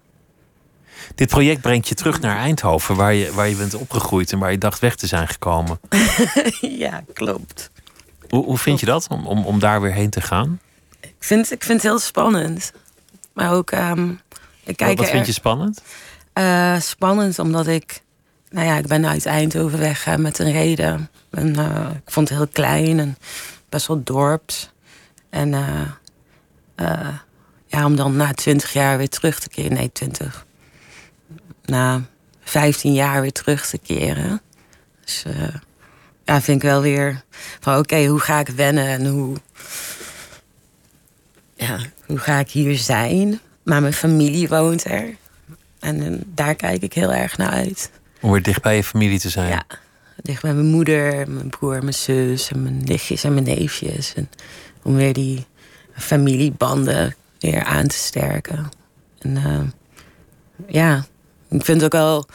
[1.16, 4.52] Dit project brengt je terug naar Eindhoven, waar je, waar je bent opgegroeid en waar
[4.52, 5.80] je dacht weg te zijn gekomen.
[6.84, 7.70] ja, klopt.
[8.30, 10.60] Hoe, hoe vind je dat om, om, om daar weer heen te gaan?
[11.00, 12.72] Ik vind, ik vind het heel spannend.
[13.34, 14.10] Maar ook, ehm,
[14.64, 15.82] ik kijk wat wat vind je spannend?
[16.34, 18.02] Eh, spannend, omdat ik...
[18.50, 21.10] Nou ja, ik ben uit Eindhoven weggegaan met een reden.
[21.30, 23.18] En, eh, ik vond het heel klein en
[23.70, 24.70] best wel dorps.
[25.30, 25.54] En
[26.76, 27.08] eh,
[27.68, 29.74] ja, om dan na twintig jaar weer terug te keren...
[29.74, 30.46] Nee, twintig.
[31.66, 32.02] Na
[32.44, 34.42] vijftien jaar weer terug te keren.
[35.06, 35.56] Dus eh,
[36.26, 37.24] ja, vind ik wel weer...
[37.60, 39.38] Van oké, hoe ga ik wennen en hoe...
[41.56, 43.40] Ja, hoe ga ik hier zijn?
[43.64, 45.16] Maar mijn familie woont er.
[45.80, 47.92] En eh, daar kijk ik heel erg naar uit.
[48.22, 49.50] Om weer dicht bij je familie te zijn.
[49.50, 49.64] Ja,
[50.16, 54.14] dicht bij mijn moeder, mijn broer, mijn zus en mijn nichtjes en mijn neefjes.
[54.14, 54.30] En
[54.84, 55.46] om weer die
[55.94, 58.70] familiebanden weer aan te sterken.
[59.20, 59.62] En eh,
[60.68, 61.06] ja,
[61.60, 62.26] ik vind ook wel.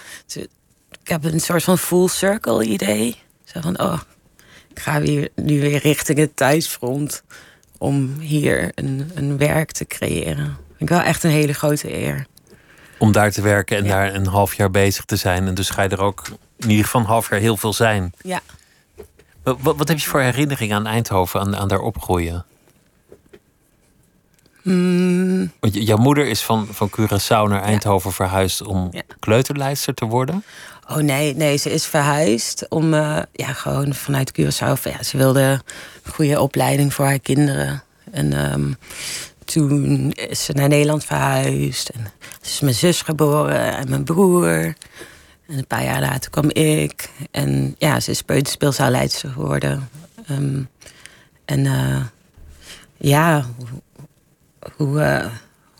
[1.02, 3.16] Ik heb een soort van full circle idee.
[3.44, 4.00] Zo van, oh,
[4.70, 7.22] ik ga weer, nu weer richting het thuisfront.
[7.78, 10.56] Om hier een, een werk te creëren.
[10.68, 12.26] Vind ik wel echt een hele grote eer.
[12.98, 13.90] Om daar te werken en Ja.
[13.90, 15.46] daar een half jaar bezig te zijn.
[15.46, 16.22] En dus ga je er ook
[16.58, 18.12] in ieder geval een half jaar heel veel zijn.
[18.22, 18.40] Ja.
[19.42, 22.44] Wat, wat, wat heb je voor herinnering aan Eindhoven, aan, aan daar opgroeien?
[24.66, 29.02] Mm, Want jouw moeder is van, van Curaçao naar Eindhoven verhuisd om Ja.
[29.20, 30.44] kleuterleidster te worden.
[30.88, 34.82] Oh nee, nee, ze is verhuisd om eh, ja, gewoon vanuit Curaçao.
[34.82, 35.40] Ja, ze wilde
[36.02, 37.82] een goede opleiding voor haar kinderen.
[38.10, 38.72] En ehm,
[39.44, 41.88] toen is ze naar Nederland verhuisd.
[41.88, 42.06] En
[42.42, 44.48] is mijn zus geboren en mijn broer.
[45.48, 47.10] En een paar jaar later kwam ik.
[47.30, 49.88] En ja, ze is peuterspeelzaalleidster geworden.
[50.26, 50.60] Ehm,
[51.44, 51.96] en uh,
[52.96, 53.44] ja,
[54.76, 55.26] hoe, uh,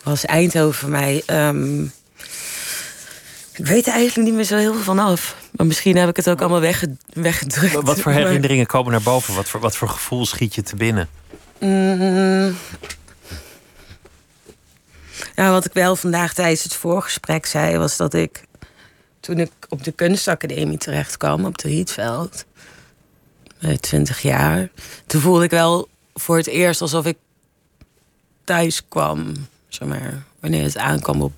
[0.03, 1.23] was Eindhoven voor mij?
[1.31, 1.93] Um,
[3.57, 5.37] ik weet er eigenlijk niet meer zo heel veel van af.
[5.51, 7.75] Maar misschien heb ik het ook allemaal wegge weggedrukt.
[7.83, 9.35] Wat voor herinneringen komen naar boven?
[9.35, 11.09] Wat voor, wat voor gevoel schiet je te binnen?
[11.59, 12.57] Mm,
[15.35, 18.45] ja, wat ik wel vandaag tijdens het voorgesprek zei, was dat ik
[19.21, 22.45] toen ik op de kunstacademie terecht kwam op de Rietveld,
[23.61, 24.69] met 20 jaar,
[25.07, 27.17] toen voelde ik wel voor het eerst alsof ik
[28.47, 29.35] thuis kwam,
[29.69, 31.33] zeg maar, wanneer het aankwam op.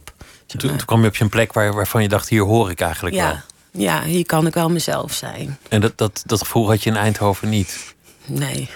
[0.47, 3.15] Toen, toen, kwam je op een plek waar, waarvan je dacht: hier hoor ik eigenlijk
[3.15, 3.41] ja, wel.
[3.83, 5.59] Ja, hier kan ik wel mezelf zijn.
[5.69, 7.95] En dat, dat, dat gevoel had je in Eindhoven niet?
[8.25, 8.71] Nee,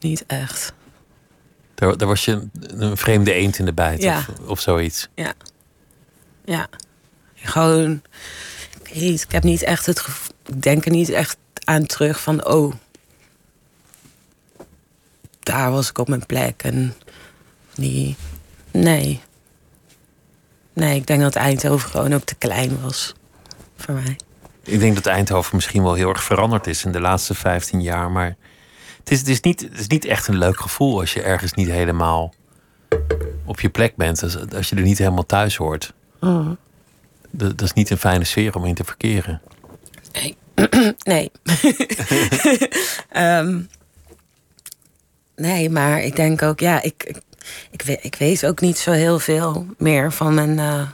[0.00, 0.72] niet echt.
[1.74, 4.18] Daar, daar was je een vreemde eend in de bijt ja.
[4.18, 5.08] of, of zoiets.
[5.14, 5.32] Ja.
[6.44, 6.68] Ja.
[7.34, 8.02] Gewoon,
[8.82, 12.46] ik, ik heb niet echt het gevoel, ik denk er niet echt aan terug van,
[12.46, 12.72] oh,
[15.40, 16.62] daar was ik op mijn plek.
[16.62, 16.94] En
[17.74, 18.16] die,
[18.70, 19.20] nee.
[20.72, 23.14] Nee, ik denk dat Eindhoven gewoon ook te klein was
[23.76, 24.16] voor mij.
[24.64, 28.10] Ik denk dat Eindhoven misschien wel heel erg veranderd is in de laatste 15 jaar,
[28.10, 28.36] maar
[28.98, 31.52] het is, het, is niet, het is niet echt een leuk gevoel als je ergens
[31.52, 32.34] niet helemaal
[33.44, 34.22] op je plek bent.
[34.22, 35.92] Als, als je er niet helemaal thuis hoort.
[36.20, 36.50] Oh.
[37.30, 39.40] Dat, dat, is niet een fijne sfeer om in te verkeren.
[40.12, 40.36] Nee.
[41.12, 41.30] nee.
[43.16, 43.68] um,
[45.36, 47.20] nee, maar ik denk ook, ja, ik,
[47.70, 50.88] ik, weet, ik weet ook niet zo heel veel meer van mijn, uh,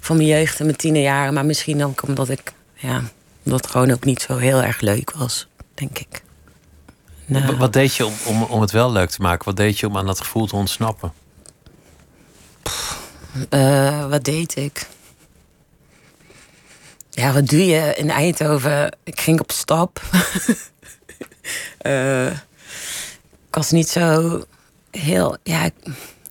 [0.00, 1.34] van mijn jeugd en mijn tienerjaren.
[1.34, 3.02] Maar misschien ook omdat ik, ja,
[3.42, 6.22] omdat het gewoon ook niet zo heel erg leuk was, denk ik.
[7.24, 7.56] Nou.
[7.56, 9.44] Wat deed je om, om, om het wel leuk te maken?
[9.44, 11.12] Wat deed je om aan dat gevoel te ontsnappen?
[13.50, 14.86] Uh, wat deed ik?
[17.10, 18.96] Ja, wat doe je in Eindhoven?
[19.04, 20.00] Ik ging op stap.
[21.82, 22.26] uh,
[23.48, 24.44] ik was niet zo
[24.90, 25.36] heel.
[25.42, 25.72] Ja ik,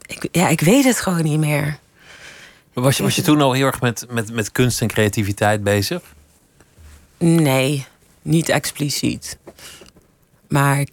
[0.06, 1.80] ik, ja, ik weet het gewoon niet meer.
[2.74, 6.02] Was je, was je toen al heel erg met, met, met kunst en creativiteit bezig?
[7.18, 7.86] Nee,
[8.22, 9.38] niet expliciet.
[10.48, 10.86] Maar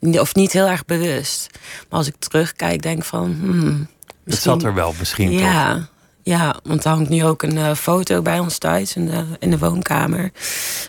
[0.00, 1.48] uh, of niet heel erg bewust.
[1.88, 3.36] Maar als ik terugkijk, denk van.
[3.40, 3.88] Hmm,
[4.24, 5.32] Het zat er wel misschien.
[5.32, 5.88] Ja, toch?
[6.22, 9.50] ja want er hangt nu ook een uh, foto bij ons thuis in de, in
[9.50, 10.30] de woonkamer.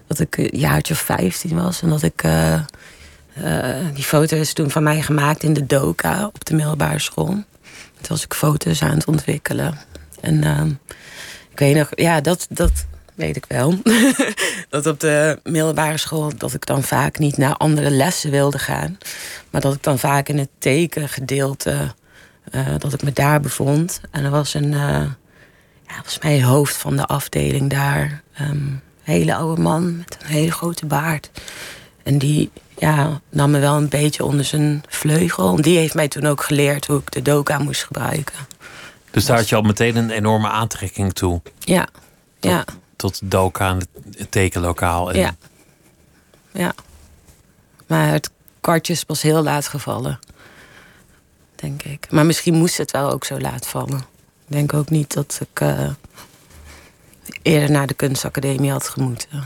[0.07, 1.81] Dat ik een jaartje of 15 was.
[1.81, 2.23] En dat ik.
[2.23, 2.59] Uh,
[3.93, 7.25] die foto is toen van mij gemaakt in de Doka op de middelbare school.
[7.25, 9.77] Toen was ik foto's aan het ontwikkelen.
[10.21, 10.69] En ehm,
[11.51, 13.77] ik weet nog, ja, dat, dat, weet ik wel.
[14.69, 18.97] dat op de middelbare school dat ik dan vaak niet naar andere lessen wilde gaan.
[19.49, 21.93] Maar dat ik dan vaak in het tekengedeelte
[22.51, 24.01] uh, dat ik me daar bevond.
[24.11, 24.79] En er was een, uh,
[25.87, 28.21] ja, volgens mij hoofd van de afdeling daar.
[28.41, 31.31] Um, hele oude man met een hele grote baard.
[32.03, 35.55] En die ja, nam me wel een beetje onder zijn vleugel.
[35.55, 38.35] Die heeft mij toen ook geleerd hoe ik de doka moest gebruiken.
[39.11, 41.41] Dus daar had je al meteen een enorme aantrekking toe?
[41.59, 41.88] Ja,
[42.39, 43.81] ja tot Doka aan
[44.17, 45.11] het tekenlokaal.
[45.11, 45.19] En...
[45.19, 45.35] Ja.
[46.51, 46.73] ja.
[47.88, 48.29] Maar het
[48.61, 50.19] kwartje is pas heel laat gevallen.
[51.55, 52.07] Denk ik.
[52.11, 53.99] Maar misschien moest het wel ook zo laat vallen.
[54.47, 55.89] Ik denk ook niet dat ik uh,
[57.41, 59.43] eerder naar de kunstacademie had gemoeten.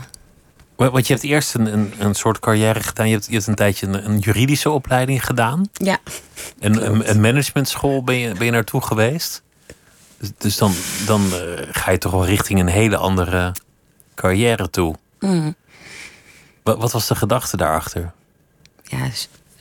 [0.88, 3.08] Want je hebt eerst een, een, een soort carrière gedaan.
[3.08, 5.68] Je hebt, je hebt een tijdje een, een juridische opleiding gedaan.
[5.72, 5.98] Ja.
[6.58, 9.42] En een, een managementschool ben je, ben je naartoe geweest.
[10.18, 10.72] Dus, dus dan,
[11.06, 11.38] dan uh,
[11.70, 13.54] ga je toch wel richting een hele andere
[14.14, 14.94] carrière toe.
[15.18, 15.54] Mm.
[16.62, 18.12] Wat, wat, was de gedachte daarachter?
[18.82, 19.08] Ja,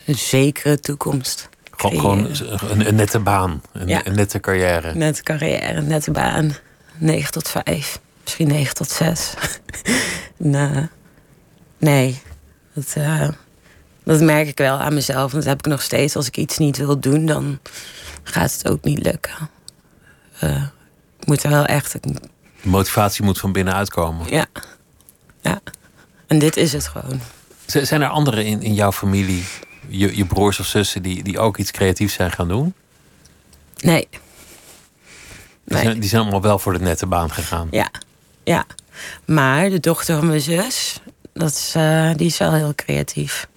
[0.06, 1.50] een zekere toekomst.
[1.72, 2.26] Gewoon, gewoon
[2.70, 4.06] een, een, nette baan, een, ja.
[4.06, 4.96] een, nette carrière.
[4.96, 6.56] Nette carrière, een nette baan.
[6.98, 9.34] 9 tot 5, misschien 9 tot 6.
[10.38, 10.88] nee,
[11.80, 12.22] nee.
[12.74, 13.30] Dat, uh,
[14.04, 15.32] dat merk ik wel aan mezelf.
[15.32, 16.16] En dat heb ik nog steeds.
[16.16, 17.60] Als ik iets niet wil doen, dan
[18.24, 19.50] gaat het ook niet lukken.
[20.44, 20.64] Uh,
[21.20, 22.04] ik moet er wel echt.
[22.04, 22.20] De
[22.62, 24.30] motivatie moet van binnenuit komen.
[24.30, 24.46] Ja.
[25.42, 25.60] ja.
[26.28, 27.22] En dit is het gewoon.
[27.66, 29.44] Zijn er anderen in, in jouw familie,
[29.88, 32.74] je, je broers of zussen, die, die ook iets creatiefs zijn gaan doen?
[33.80, 34.08] Nee.
[35.66, 37.68] Die, zijn, die zijn allemaal wel voor de nette baan gegaan.
[37.72, 37.92] Ja,
[38.44, 38.66] ja.
[39.26, 41.02] Maar de dochter van mijn zus,
[41.40, 43.48] dat is, uh, die is wel heel creatief.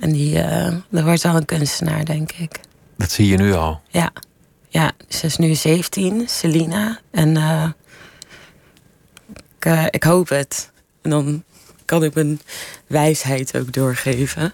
[0.00, 2.60] En die, uh, dat wordt wel een kunstenaar, denk ik.
[2.96, 3.80] Dat zie je nu al.
[3.88, 4.12] Ja.
[4.68, 7.00] Ja, ze is nu 17, Selina.
[7.10, 7.68] En uh,
[9.58, 10.70] ik, ik, hoop het.
[11.02, 11.42] En dan
[11.84, 12.40] kan ik mijn
[12.86, 14.52] wijsheid ook doorgeven.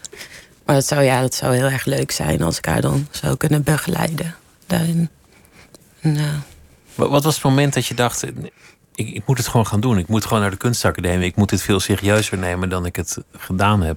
[0.64, 3.36] Maar dat zou, ja, dat zou heel erg leuk zijn als ik haar dan zou
[3.36, 4.34] kunnen begeleiden
[4.66, 5.08] daarin.
[6.00, 6.38] En, eh,
[6.94, 8.24] Wat was het moment dat je dacht:
[8.94, 9.98] ik, ik moet het gewoon gaan doen?
[9.98, 11.26] Ik moet gewoon naar de kunstacademie.
[11.26, 13.96] Ik moet dit veel serieuzer nemen dan ik het gedaan heb.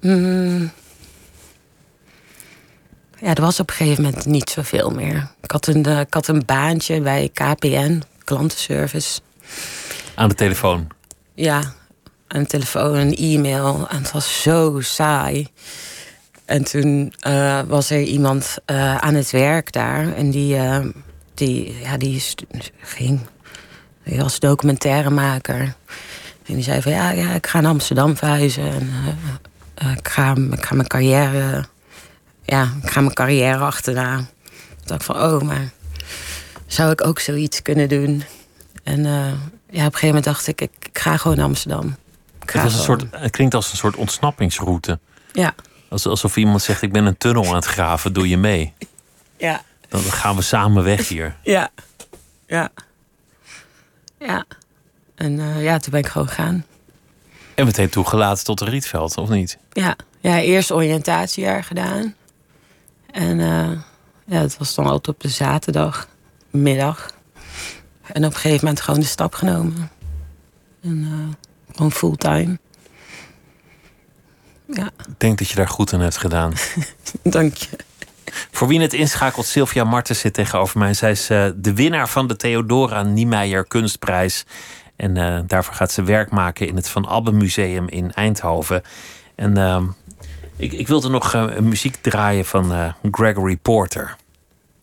[0.00, 0.70] mm,
[3.18, 5.30] ja, er was op een gegeven moment niet zoveel meer.
[5.40, 9.20] Ik had een, eh, ik had een baantje bij KPN, klantenservice.
[10.14, 10.86] Aan de telefoon.
[11.34, 11.74] Ja,
[12.28, 13.88] een telefoon, een e-mail.
[13.88, 15.48] En het was zo saai.
[16.44, 20.14] En toen eh, was er iemand eh, aan het werk daar.
[20.14, 20.56] En die,
[21.34, 22.22] die, ja, die
[22.80, 23.20] ging.
[24.04, 25.74] Die was documentairemaker.
[26.46, 28.70] En die zei van ja, ja ik ga naar Amsterdam verhuizen.
[28.70, 31.64] En, eh, eh, ik, ga, ik ga mijn carrière.
[32.42, 34.18] Ja, ik ga mijn carrière achterna.
[34.80, 35.70] Ik dacht van, oh, maar
[36.66, 38.24] zou ik ook zoiets kunnen doen?
[38.82, 39.12] En eh,
[39.70, 41.96] ja, op een gegeven moment dacht ik, ik, ik ga gewoon naar Amsterdam.
[42.42, 44.98] Ik Het, was een soort, het klinkt als een soort ontsnappingsroute.
[45.32, 45.54] Ja,
[45.88, 48.72] Als, alsof iemand zegt: Ik ben een tunnel aan het graven, doe je mee?
[49.36, 49.62] ja,
[50.02, 51.36] Dan gaan we samen weg hier.
[51.42, 51.68] ja,
[52.46, 52.70] ja.
[54.18, 54.44] Ja.
[55.14, 56.64] En eh, ja, toen ben ik gewoon gegaan.
[57.54, 59.58] En meteen toegelaten tot de Rietveld, of niet?
[59.72, 62.14] Ja, ja eerst oriëntatiejaar gedaan.
[63.10, 63.70] En eh,
[64.24, 67.10] ja, dat was dan altijd op de zaterdagmiddag.
[68.02, 69.90] En op een gegeven moment gewoon de stap genomen.
[70.82, 72.58] En eh, gewoon fulltime.
[74.66, 76.52] Ja, Ik denk dat je daar goed aan hebt gedaan.
[77.22, 77.68] dank je.
[78.50, 80.94] Voor wie het inschakelt, Sylvia Martens zit tegenover mij.
[80.94, 84.44] Zij is eh, de winnaar van de Theodora Niemeyer Kunstprijs.
[84.96, 88.82] En eh, daarvoor gaat ze werk maken in het Van Abbe Museum in Eindhoven.
[89.34, 89.84] En ehm,
[90.56, 94.16] ik, ik wilde nog eh, muziek draaien van Gregory Porter.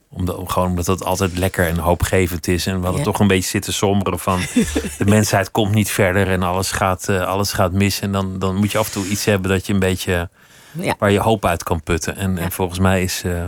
[0.10, 2.65] Omdat, om- gewoon omdat het altijd lekker en hoopgevend is.
[2.65, 3.06] En we hadden Ja.
[3.06, 4.39] toch een beetje zitten somberen van...
[4.97, 7.99] de mensheid komt niet verder en alles gaat, alles gaat mis.
[7.99, 10.30] En dan, dan moet je af en toe iets hebben dat je een beetje
[10.71, 10.95] Ja.
[10.99, 12.15] waar je hoop uit kan putten.
[12.15, 13.43] En, en volgens mij is eh,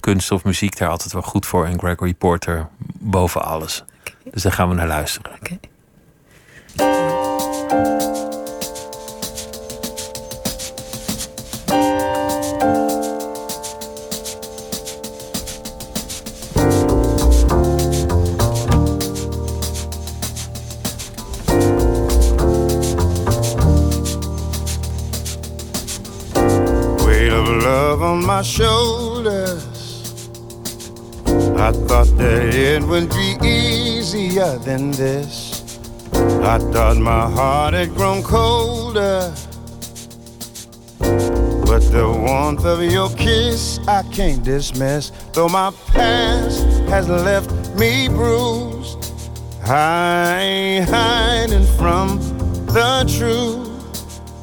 [0.00, 1.66] kunst of muziek daar altijd wel goed voor.
[1.66, 2.68] En Gregory Porter
[2.98, 3.84] boven alles.
[4.24, 5.32] Dus daar gaan we naar luisteren.
[28.26, 29.64] My shoulders.
[31.56, 35.78] I thought that it would be easier than this.
[36.12, 39.32] I thought my heart had grown colder.
[40.98, 45.10] But the warmth of your kiss I can't dismiss.
[45.32, 49.12] Though my past has left me bruised,
[49.64, 52.18] I ain't hiding from
[52.66, 53.68] the truth.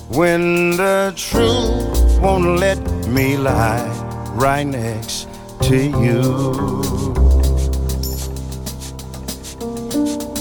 [0.09, 3.87] When the truth won't let me lie
[4.33, 5.27] right next
[5.61, 6.21] to you.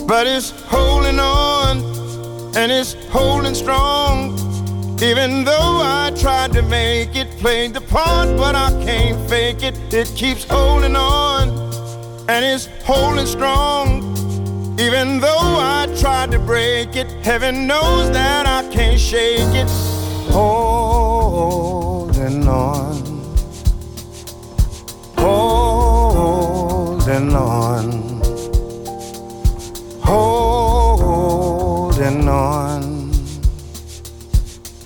[0.07, 1.79] But it's holding on
[2.57, 4.35] and it's holding strong.
[5.03, 9.75] Even though I tried to make it, played the part, but I can't fake it.
[9.93, 11.51] It keeps holding on
[12.29, 14.03] and it's holding strong.
[14.79, 19.69] Even though I tried to break it, heaven knows that I can't shake it.
[20.31, 21.06] Holding
[27.17, 28.21] holding on,
[30.03, 33.11] holding on,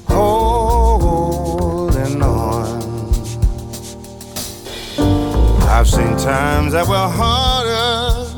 [0.07, 2.83] holding on.
[5.69, 8.29] I've seen times that were harder.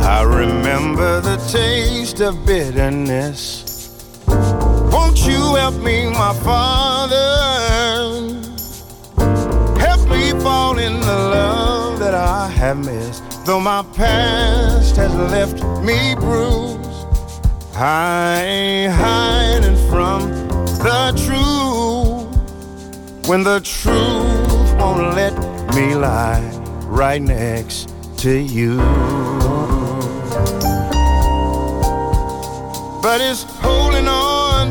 [0.00, 3.94] I remember the taste of bitterness.
[4.26, 7.36] Won't you help me, my father?
[9.78, 11.67] Help me fall in the love
[12.28, 13.22] I have missed.
[13.46, 17.06] Though my past has left me bruised,
[17.74, 20.28] I ain't hiding from
[20.84, 22.28] the truth.
[23.28, 25.32] When the truth won't let
[25.74, 26.46] me lie
[26.84, 28.76] right next to you.
[33.02, 34.68] But it's holding on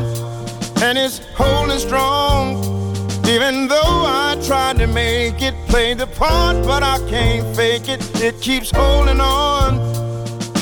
[0.80, 2.78] and it's holding strong.
[3.26, 8.00] Even though I tried to make it, play the part, but I can't fake it.
[8.20, 9.78] It keeps holding on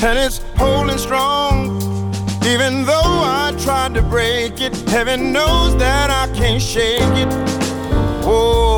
[0.03, 1.77] and it's holding strong.
[2.45, 7.27] Even though I tried to break it, heaven knows that I can't shake it.
[8.23, 8.76] Oh,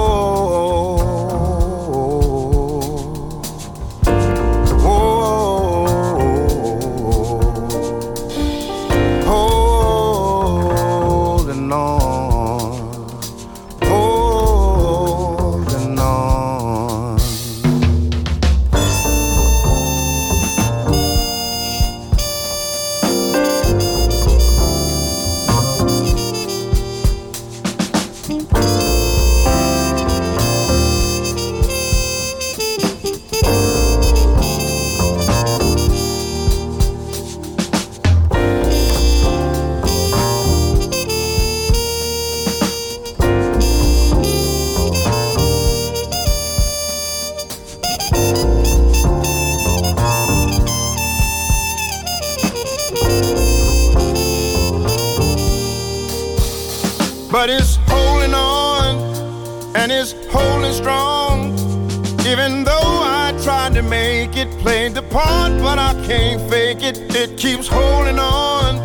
[65.09, 66.97] played the part, but I can't fake it.
[67.15, 68.77] It keeps holding on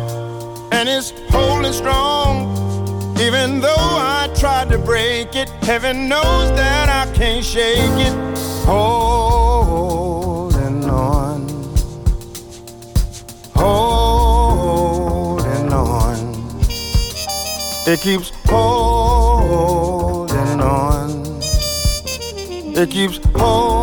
[0.71, 2.55] and it's holding strong.
[3.19, 8.13] Even though I tried to break it, heaven knows that I can't shake it.
[8.65, 11.47] Holding on,
[13.55, 16.35] holding on.
[17.87, 21.39] It keeps holding on.
[22.77, 23.74] It keeps holding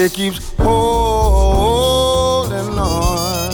[0.00, 3.50] It keeps holding on.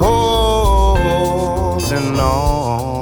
[0.00, 2.97] Holding on.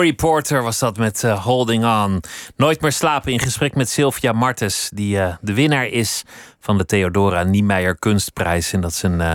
[0.00, 2.20] Gregory Porter was dat met eh, Holding On.
[2.56, 6.22] Nooit meer slapen in gesprek met Sylvia Martens, die eh, de winnaar is
[6.60, 8.72] van de Theodora Niemeyer Kunstprijs.
[8.72, 9.32] En dat is een eh,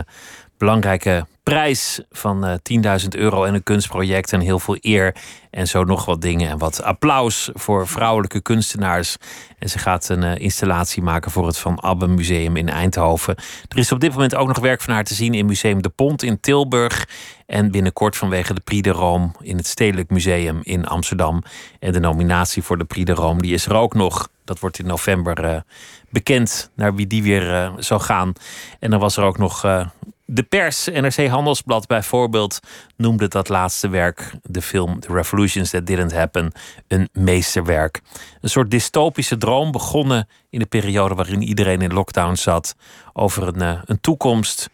[0.58, 5.16] belangrijke prijs van eh 10.000 euro en een kunstproject en heel veel eer.
[5.50, 9.18] En zo nog wat dingen en wat applaus voor vrouwelijke kunstenaars.
[9.60, 13.36] En ze gaat een installatie maken voor het Van Abbe Museum in Eindhoven.
[13.68, 15.90] Er is op dit moment ook nog werk van haar te zien in Museum De
[15.90, 17.08] Pont in Tilburg.
[17.46, 21.44] En binnenkort vanwege de Prix de Rome in het Stedelijk Museum in Amsterdam.
[21.80, 24.30] En de nominatie voor de Prix de Rome die is er ook nog.
[24.44, 25.62] Dat wordt in november eh,
[26.10, 28.34] bekend naar wie die weer eh, zal gaan.
[28.80, 29.88] En dan was er ook nog eh,
[30.26, 32.60] de pers, NRC Handelsblad bijvoorbeeld,
[32.98, 36.52] noemde dat laatste werk, de film The Revolutions That Didn't Happen,
[36.88, 38.02] een meesterwerk.
[38.42, 42.76] Een soort dystopische droom begonnen in de periode waarin iedereen in lockdown zat,
[43.14, 44.70] over een, een toekomst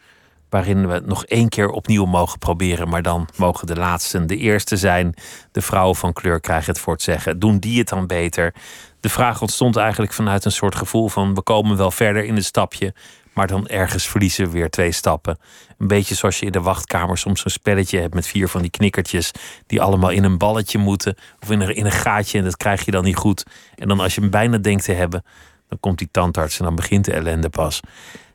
[0.52, 4.78] waarin we nog één keer opnieuw mogen proberen, maar dan mogen de laatsten de eerste
[4.78, 5.14] zijn.
[5.52, 7.40] De vrouwen van kleur krijgen het voor het zeggen.
[7.40, 8.54] Doen die het dan beter?
[9.00, 12.46] De vraag ontstond eigenlijk vanuit een soort gevoel van we komen wel verder in het
[12.46, 12.94] stapje,
[13.34, 15.40] maar dan ergens verliezen we weer twee stappen.
[15.78, 18.72] Een beetje zoals je in de wachtkamer soms zo'n spelletje hebt met vier van die
[18.72, 19.32] knikkertjes
[19.68, 22.86] die allemaal in een balletje moeten of in een, in een gaatje en dat krijg
[22.86, 23.46] je dan niet goed.
[23.76, 25.24] En dan als je hem bijna denkt te hebben,
[25.70, 27.80] dan komt die tandarts en dan begint de ellende pas.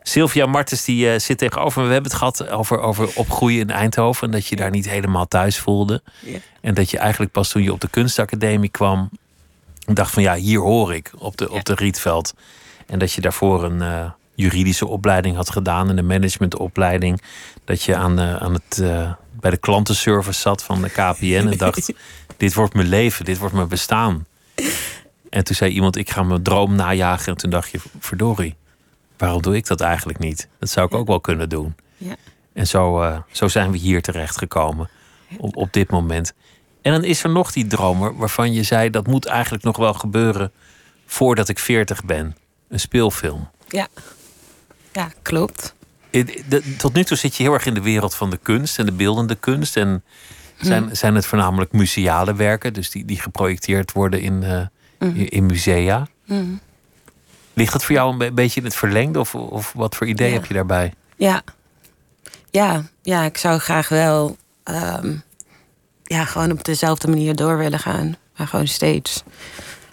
[0.09, 1.87] Sylvia Martens die eh, zit tegenover me.
[1.87, 4.27] We hebben het gehad over, over opgroeien in Eindhoven.
[4.27, 6.03] En dat je daar niet helemaal thuis voelde.
[6.21, 6.39] Ja.
[6.61, 9.11] En dat je eigenlijk pas toen je op de kunstacademie kwam...
[9.87, 12.35] dacht van ja, hier hoor ik op de, op de Rietveld.
[12.87, 15.91] En dat je daarvoor een eh, juridische opleiding had gedaan...
[15.91, 17.23] en een managementopleiding.
[17.65, 18.83] Dat je aan, eh, aan het,
[19.41, 21.49] bij de klantenservice zat van de KPN...
[21.51, 21.93] en dacht,
[22.37, 24.27] dit wordt mijn leven, dit wordt mijn bestaan.
[25.31, 27.33] En toen zei iemand, ik ga mijn droom najagen.
[27.33, 28.57] En toen dacht je, verdorie,
[29.17, 30.49] waarom doe ik dat eigenlijk niet?
[30.59, 31.75] Dat zou ik ook wel kunnen doen.
[31.97, 32.17] Ja.
[32.53, 34.91] En zo, eh, zo zijn we hier terechtgekomen.
[35.39, 36.33] Op, op dit moment.
[36.83, 38.91] En dan is er nog die dromer waarvan je zei...
[38.91, 40.53] dat moet eigenlijk nog wel gebeuren
[41.07, 42.37] voordat ik 40 ben.
[42.69, 43.49] Een speelfilm.
[43.69, 43.89] Ja.
[44.93, 45.75] Ja, klopt.
[46.79, 48.93] Tot nu toe zit je heel erg in de wereld van de kunst en de
[48.93, 49.77] beeldende kunst.
[49.77, 50.05] En
[50.61, 54.67] zijn, zijn het voornamelijk museale werken, dus die, die geprojecteerd worden in, eh,
[54.99, 56.07] in, in musea.
[57.57, 59.21] Ligt het voor jou een be- beetje in het verlengde?
[59.21, 60.35] Of, of wat voor idee Ja.
[60.35, 60.93] heb je daarbij?
[61.17, 61.43] Ja.
[62.51, 65.15] Ja, ja ik zou graag wel ehm,
[66.05, 68.17] ja, gewoon op dezelfde manier door willen gaan.
[68.37, 69.23] Maar gewoon steeds.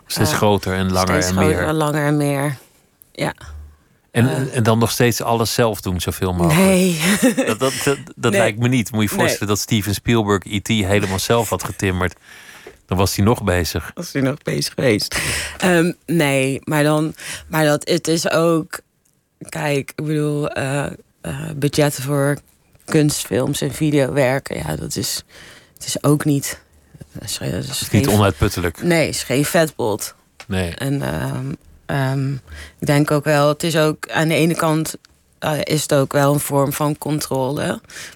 [0.08, 1.74] Steeds Eh, groter en langer steeds en groter, meer.
[1.74, 2.58] langer en meer.
[3.12, 3.34] Ja.
[4.12, 6.60] En, en dan nog steeds alles zelf doen, zoveel mogelijk.
[6.66, 7.00] Nee.
[7.36, 8.40] Dat, dat, dat, dat Nee.
[8.42, 8.92] lijkt me niet.
[8.92, 9.20] Moet je je Nee.
[9.20, 10.68] voorstellen dat Steven Spielberg E.T.
[10.68, 12.16] helemaal zelf had getimmerd.
[12.86, 13.92] Dan was hij nog bezig.
[13.96, 15.20] was hij nog bezig geweest.
[15.58, 17.16] Ehm, nee, maar dan,
[17.48, 18.80] maar dat het is ook,
[19.50, 20.86] kijk, ik bedoel, eh,
[21.22, 22.38] eh, budgetten voor
[22.86, 25.24] kunstfilms en videowerken, ja, dat is,
[25.74, 26.60] het is ook niet,
[27.12, 28.84] dat is, dat is Het is geen- niet onuitputtelijk.
[28.84, 30.16] Nee, is geen vetpot.
[30.48, 30.70] Nee.
[30.76, 31.54] En ehm,
[31.86, 32.34] ehm,
[32.80, 34.96] ik denk ook wel, het is ook aan de ene kant
[35.40, 37.66] eh, is het ook wel een vorm van controle.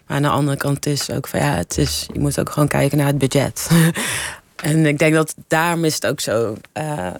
[0.07, 2.49] Maar aan de andere kant is het ook van ja, het is, je moet ook
[2.49, 3.67] gewoon kijken naar het budget.
[4.63, 7.11] en ik denk dat daarom is het ook zo eh,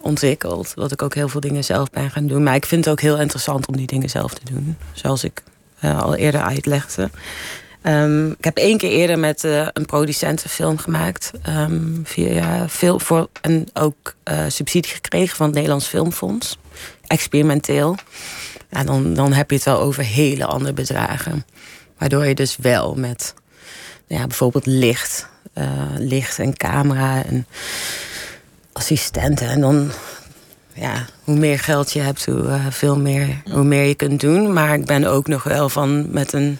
[0.00, 0.74] ontwikkeld.
[0.74, 2.42] Dat ik ook heel veel dingen zelf ben gaan doen.
[2.42, 4.76] Maar ik vind het ook heel interessant om die dingen zelf te doen.
[4.92, 5.42] Zoals ik
[5.78, 7.10] eh, al eerder uitlegde.
[7.82, 11.30] Ehm, ik heb één keer eerder met uh, een producentenfilm gemaakt.
[11.48, 16.58] Um, via veel voor, en ook uh, subsidie gekregen van het Nederlands Filmfonds.
[17.06, 17.96] Experimenteel.
[18.70, 21.46] Ja, dan, dan heb je het wel over hele andere bedragen.
[21.98, 23.34] Waardoor je dus wel met
[24.06, 25.64] ja, bijvoorbeeld licht, uh,
[25.96, 27.46] licht en camera en
[28.72, 29.48] assistenten.
[29.48, 29.90] En dan,
[30.72, 34.52] ja, hoe meer geld je hebt, hoe, uh, veel meer, hoe meer je kunt doen.
[34.52, 36.58] Maar ik ben ook nog wel van met een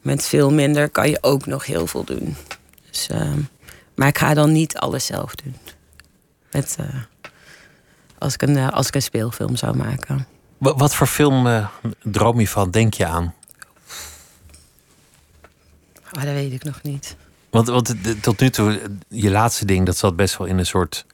[0.00, 2.36] met veel minder kan je ook nog heel veel doen.
[2.90, 3.32] Dus, uh,
[3.94, 5.56] maar ik ga dan niet alles zelf doen.
[6.50, 6.76] Met,
[8.18, 10.26] als, ik een, als ik een speelfilm zou maken.
[10.58, 11.68] Wat, wat voor film
[12.02, 13.34] droom je van, denk je aan?
[16.16, 17.16] Oh, dat weet ik nog niet.
[17.52, 21.06] Want, want tot nu toe, je laatste ding, dat zat best wel in een soort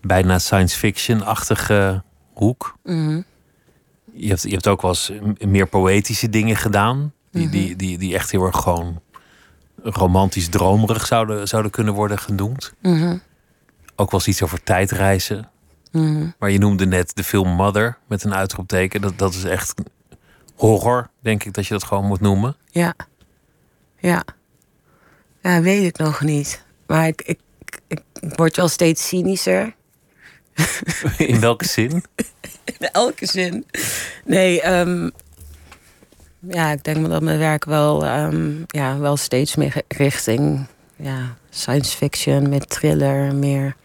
[0.00, 2.76] bijna science fiction-achtige hoek.
[2.84, 3.24] Mm -hmm.
[4.12, 7.12] je, hebt, je hebt ook wel eens meer poëtische dingen gedaan.
[7.30, 9.00] Die, die, die, die echt heel erg gewoon
[9.82, 12.72] romantisch dromerig zouden, zouden kunnen worden genoemd.
[12.82, 13.22] Mm -hmm.
[13.96, 15.50] Ook wel eens iets over tijdreizen.
[16.38, 19.00] Maar je noemde net de film Mother met een uitroepteken.
[19.00, 19.74] Dat, dat is echt
[20.54, 22.56] horror, denk ik dat je dat gewoon moet noemen.
[22.70, 22.94] Ja.
[23.98, 24.24] Ja.
[25.46, 26.62] Ja, weet ik nog niet.
[26.86, 27.38] Maar ik, ik,
[27.88, 28.00] ik,
[28.36, 29.74] word wel steeds cynischer.
[31.18, 31.90] In welke zin?
[32.78, 33.66] In elke zin.
[34.24, 35.10] Nee, um,
[36.40, 40.66] ja, ik denk dat mijn werk wel, um, ja, wel steeds meer richting
[40.96, 43.76] ja, science fiction, met thriller, meer,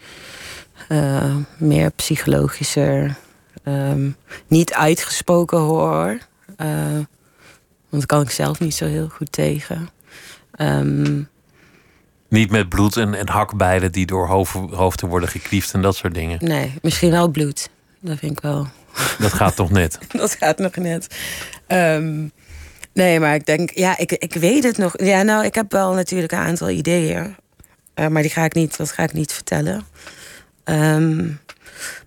[0.89, 3.15] uh, meer psychologischer,
[3.63, 4.15] um,
[4.47, 6.17] niet uitgesproken horror.
[6.57, 6.99] Uh,
[7.89, 9.89] want kan ik zelf niet zo heel goed tegen.
[10.57, 11.29] Um,
[12.31, 16.13] niet met bloed en, en hakbijlen die door hoofd, hoofden worden gekliefd en dat soort
[16.13, 16.37] dingen.
[16.41, 17.69] Nee, misschien wel bloed.
[17.99, 18.67] Dat vind ik wel.
[19.19, 19.99] Dat gaat toch net?
[20.11, 21.15] dat gaat nog net.
[21.67, 22.31] Um,
[22.93, 24.93] nee, maar ik denk, ja, ik, ik weet het nog.
[25.01, 27.35] Ja, nou, ik heb wel natuurlijk een aantal ideeën.
[27.95, 29.85] Uh, maar die ga ik niet, dat ga ik niet vertellen.
[30.63, 31.39] Um,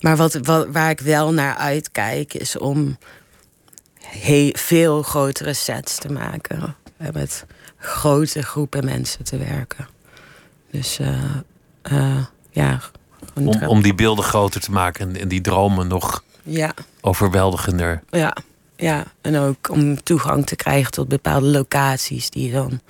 [0.00, 2.98] maar wat, wat, waar ik wel naar uitkijk, is om
[4.00, 6.76] heel, veel grotere sets te maken.
[7.12, 7.44] Met
[7.76, 9.93] grote groepen mensen te werken.
[10.74, 11.08] Dus uh,
[11.92, 12.80] uh, ja.
[13.34, 16.74] Om, om, die beelden groter te maken en, en die dromen nog ja.
[17.00, 18.02] overweldigender.
[18.10, 18.36] Ja,
[18.76, 22.80] ja, en ook om toegang te krijgen tot bepaalde locaties die je dan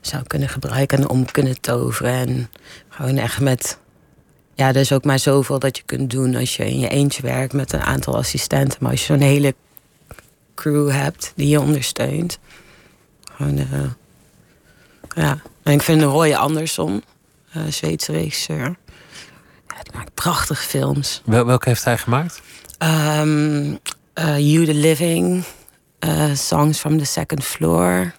[0.00, 2.12] zou kunnen gebruiken en om kunnen toveren.
[2.12, 2.50] En
[2.88, 3.78] gewoon echt met.
[4.54, 7.22] Ja, er is ook maar zoveel dat je kunt doen als je in je eentje
[7.22, 8.78] werkt met een aantal assistenten.
[8.80, 9.54] Maar als je zo'n hele
[10.54, 12.38] crew hebt die je ondersteunt.
[13.32, 13.90] Gewoon, uh,
[15.14, 15.42] ja.
[15.62, 17.00] En ik vind Roy Andersson, uh,
[17.68, 18.76] Zweedse regisseur.
[19.66, 21.22] Ja, die maakt prachtige films.
[21.24, 22.40] Wel, welke heeft hij gemaakt?
[22.78, 23.78] Um,
[24.36, 25.44] You the Living,
[26.00, 28.14] uh, Songs from the Second Floor.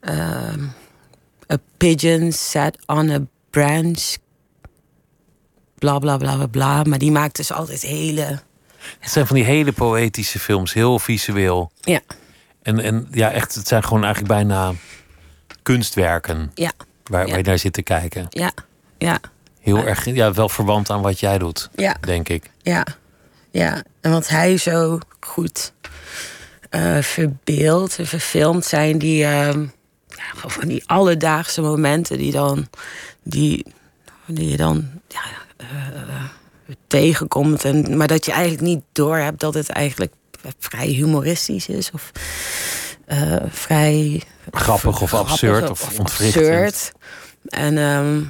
[0.00, 0.72] Um,
[1.52, 3.18] a Pigeon Sat on a
[3.50, 4.16] Branch.
[5.78, 6.82] Bla bla bla bla bla.
[6.82, 8.40] Maar die maakt dus altijd hele.
[8.98, 11.72] Het zijn van die hele poëtische films, heel visueel.
[11.80, 12.00] Ja.
[12.62, 14.72] En, en ja, echt, het zijn gewoon eigenlijk bijna
[15.62, 16.50] kunstwerken.
[16.54, 16.72] Ja.
[17.04, 18.26] Waar, waar je naar zit te kijken.
[18.30, 18.52] Ja.
[18.98, 19.20] Ja.
[19.60, 21.96] Heel erg, ja, wel verwant aan wat jij doet, ja.
[22.00, 22.50] denk ik.
[22.62, 22.86] Ja.
[23.50, 25.72] Ja, en wat hij zo goed
[26.70, 29.52] uh, verbeeld en verfilmd zijn die, uh,
[30.08, 32.68] ja, van die alledaagse momenten die dan
[33.22, 33.66] die,
[34.26, 35.22] die je dan ja,
[35.60, 36.24] uh,
[36.86, 37.64] tegenkomt.
[37.64, 40.12] En, maar dat je eigenlijk niet doorhebt dat het eigenlijk
[40.58, 41.90] vrij humoristisch is.
[41.90, 42.12] Of
[43.48, 46.46] vrij grappig of grappig, absurd of, of ontwrichtend.
[46.46, 46.92] absurd.
[47.48, 48.26] En um,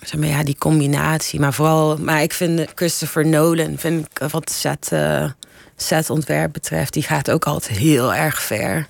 [0.00, 1.40] zeg maar, ja, die combinatie.
[1.40, 5.30] Maar vooral, maar ik vind Christopher Nolan, vind ik wat set, uh,
[5.76, 8.88] setontwerp betreft, die gaat ook altijd heel erg ver.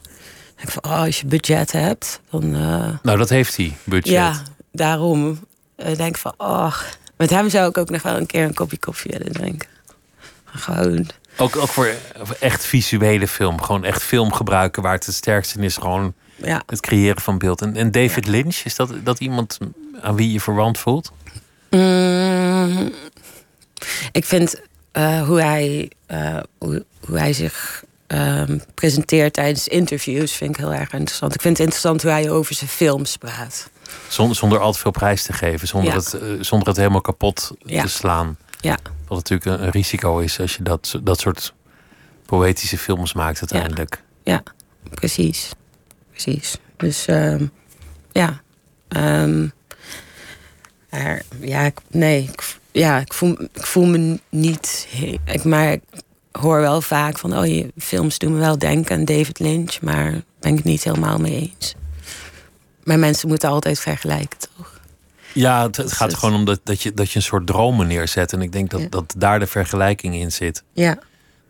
[0.57, 2.55] Ik van, oh, als je budget hebt, dan.
[2.55, 4.12] Uh, nou, dat heeft hij, budget.
[4.12, 4.43] Ja,
[4.73, 5.47] daarom
[5.77, 6.75] uh, denk ik van, oh,
[7.16, 9.69] met hem zou ik ook nog wel een keer een kopje koffie willen drinken.
[10.45, 11.09] Gewoon.
[11.41, 11.89] Ook, ook voor
[12.41, 16.62] echt visuele film, gewoon echt film gebruiken waar het het sterkste is, gewoon ja.
[16.66, 17.61] het creëren van beeld.
[17.62, 18.30] En, en David ja.
[18.30, 19.59] Lynch, is dat, dat iemand
[20.01, 21.12] aan wie je verwant voelt?
[21.70, 22.93] Mm,
[24.12, 24.61] ik vind
[24.93, 28.43] uh, hoe, hij, uh, hoe, hoe, hij zich uh,
[28.74, 31.34] presenteert tijdens interviews vind ik heel erg interessant.
[31.34, 33.70] Ik vind het interessant hoe hij over zijn films praat.
[34.09, 35.99] Zonder, zonder al te veel prijs te geven, zonder, Ja.
[35.99, 38.36] het, eh, zonder het helemaal kapot te slaan.
[38.61, 38.78] Ja,
[39.09, 41.55] Wat natuurlijk een, risico is als je dat, dat soort
[42.27, 44.03] poëtische films maakt uiteindelijk.
[44.23, 44.43] ja,
[44.91, 45.51] precies.
[46.11, 46.57] Precies.
[46.77, 47.47] Dus ehm,
[48.13, 48.41] ja.
[48.89, 49.47] Ehm,
[51.41, 52.31] ja, ik, nee.
[52.73, 54.89] Ja, ik voel, ik voel me niet.
[55.25, 55.83] Ik, maar ik
[56.33, 57.39] hoor wel vaak van.
[57.39, 59.81] Oh, je films doen me wel denken aan David Lynch.
[59.81, 61.75] Maar ben ik het niet helemaal mee eens.
[62.85, 64.78] Maar mensen moeten altijd vergelijken, toch?
[65.39, 67.86] Ja, het, het gaat het- gewoon om dat, dat, je, dat je een soort dromen
[67.86, 68.32] neerzet.
[68.32, 68.86] En ik denk dat, Ja.
[68.89, 70.62] dat daar de vergelijking in zit.
[70.72, 70.99] Ja,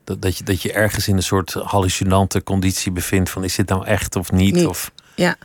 [0.05, 3.69] Dat, dat, je, dat je ergens in een soort hallucinante conditie bevindt van is dit
[3.69, 4.55] nou echt of niet?
[4.55, 4.67] Niet.
[4.67, 5.37] Of ja,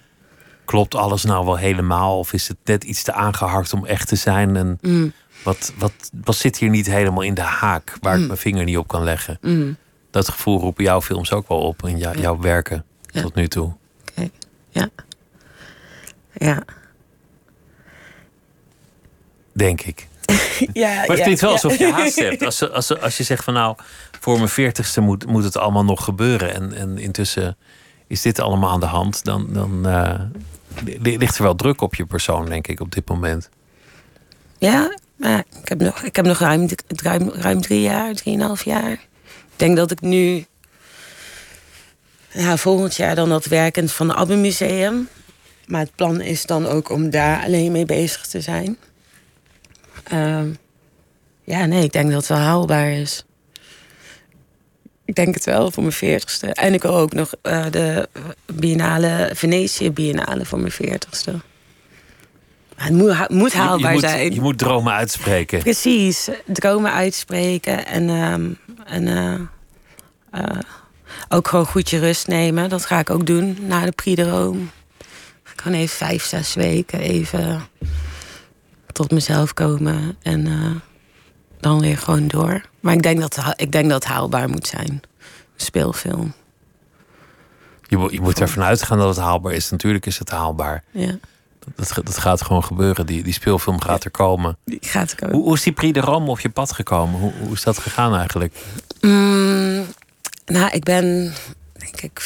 [0.66, 2.18] klopt alles nou wel helemaal?
[2.20, 4.56] Of is het net iets te aangehakt om echt te zijn?
[4.56, 5.14] En Mm.
[5.44, 8.78] wat, wat, wat zit hier niet helemaal in de haak waar ik mijn vinger niet
[8.78, 9.38] op kan leggen?
[9.42, 9.78] Mm.
[10.12, 13.22] Dat gevoel roepen jouw films ook wel op in jou, jouw werken Ja.
[13.22, 13.74] tot nu toe.
[14.12, 14.30] oké.
[14.70, 14.90] Ja.
[16.34, 16.64] Ja.
[19.54, 20.08] Denk ik.
[20.74, 21.56] ja Maar het ja, klinkt wel ja.
[21.56, 22.44] alsof je haast hebt.
[22.46, 23.76] Als, als, als je zegt van nou,
[24.20, 26.54] voor mijn veertigste moet, moet het allemaal nog gebeuren.
[26.54, 27.58] En, en intussen
[28.08, 29.24] is dit allemaal aan de hand.
[29.24, 30.20] Dan, dan eh,
[31.02, 33.50] li- ligt er wel druk op je persoon, denk ik, op dit moment.
[34.58, 38.92] Ja, maar ik heb nog, ik heb nog ruim, ruim, ruim drie jaar, drieënhalf jaar.
[38.92, 39.00] Ik
[39.56, 40.46] denk dat ik nu...
[42.30, 45.08] Ja, volgend jaar dan dat werkend van het Abbemuseum.
[45.66, 48.78] Maar het plan is dan ook om daar alleen mee bezig te zijn.
[50.04, 50.50] Ehm,
[51.44, 53.26] ja, nee, ik denk dat het wel haalbaar is.
[55.06, 56.48] Ik denk het wel voor mijn veertigste.
[56.54, 58.10] En ik wil ook nog eh, de
[58.54, 61.40] Biennale, Venetië Biennale voor mijn veertigste.
[62.76, 64.34] Het moet, moet Je- je, haalbaar moet, zijn.
[64.34, 65.60] je moet dromen uitspreken.
[65.60, 68.50] Precies, dromen uitspreken en, ehm,
[68.86, 69.34] en eh,
[70.42, 70.60] eh,
[71.30, 72.70] ook gewoon goed je rust nemen.
[72.70, 74.60] Dat ga ik ook doen na de Prix de Rome.
[75.44, 77.62] Ga ik gewoon even vijf, zes weken even
[78.94, 80.72] tot mezelf komen en eh,
[81.60, 82.62] dan weer gewoon door.
[82.80, 84.90] Maar ik denk dat, ik denk dat het haalbaar moet zijn.
[84.92, 85.02] Een
[85.56, 86.34] speelfilm,
[87.88, 89.70] Je, moet- je moet ervan uitgaan dat het haalbaar is.
[89.70, 90.84] Natuurlijk is het haalbaar.
[90.92, 91.18] ja.
[91.76, 93.06] Dat, dat gaat gewoon gebeuren.
[93.06, 94.58] Die, die speelfilm gaat er komen.
[94.66, 95.32] Die gaat ook.
[95.32, 97.20] Hoe, hoe is die Prix de Rome op je pad gekomen?
[97.20, 98.56] Hoe, hoe is dat gegaan eigenlijk?
[99.02, 99.86] Mm,
[100.46, 101.34] nou, ik ben,
[101.74, 102.20] denk ik,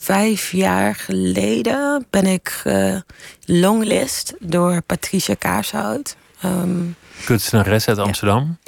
[0.00, 2.96] vijf jaar geleden ben ik eh,
[3.44, 6.16] longlist door Patricia Kaarshout.
[6.40, 6.80] Ehm,
[7.24, 8.58] Kunstenares uit Amsterdam.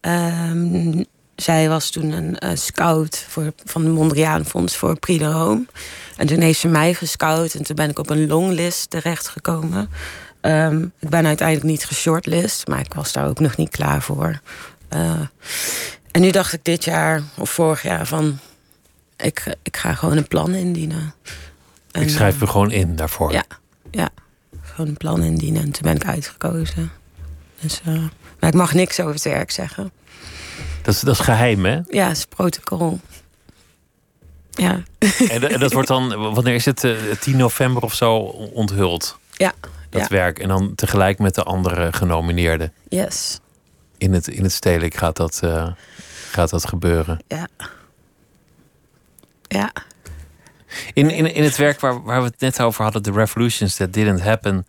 [0.00, 1.02] ehm,
[1.36, 5.64] zij was toen een scout voor, van de Mondriaan Fonds voor Prix de Rome.
[6.16, 9.88] En toen heeft ze mij gescout en toen ben ik op een longlist terechtgekomen.
[10.40, 14.40] Ehm, ik ben uiteindelijk niet geshortlist, maar ik was daar ook nog niet klaar voor.
[14.88, 15.20] Eh,
[16.10, 18.38] en nu dacht ik dit jaar of vorig jaar van...
[19.16, 21.14] ik, ik ga gewoon een plan indienen.
[21.90, 23.32] En, Ik schrijf eh, me gewoon in daarvoor.
[23.32, 23.44] Ja,
[23.90, 24.08] ja.
[24.62, 25.62] Gewoon een plan indienen.
[25.62, 26.90] En toen ben ik uitgekozen.
[27.60, 27.94] Dus, eh,
[28.40, 29.92] maar ik mag niks over het werk zeggen.
[30.82, 31.80] Dat, is, dat is geheim, hè?
[31.88, 33.00] Ja, het is protocol.
[34.50, 34.82] Ja,
[35.28, 36.84] En, en dat wordt dan, wanneer is het?
[36.84, 38.16] eh, 10 november of zo
[38.52, 39.52] onthuld, ja,
[39.90, 40.06] dat ja.
[40.08, 40.38] werk.
[40.38, 42.72] En dan tegelijk met de andere genomineerden.
[42.88, 43.40] yes.
[43.98, 45.68] In het, in het stedelijk gaat dat, eh,
[46.30, 47.18] gaat dat gebeuren.
[47.28, 47.48] Ja.
[49.58, 49.72] Ja,
[50.92, 53.92] In, in, in het werk waar, waar we het net over hadden, The Revolutions That
[53.92, 54.66] Didn't Happen,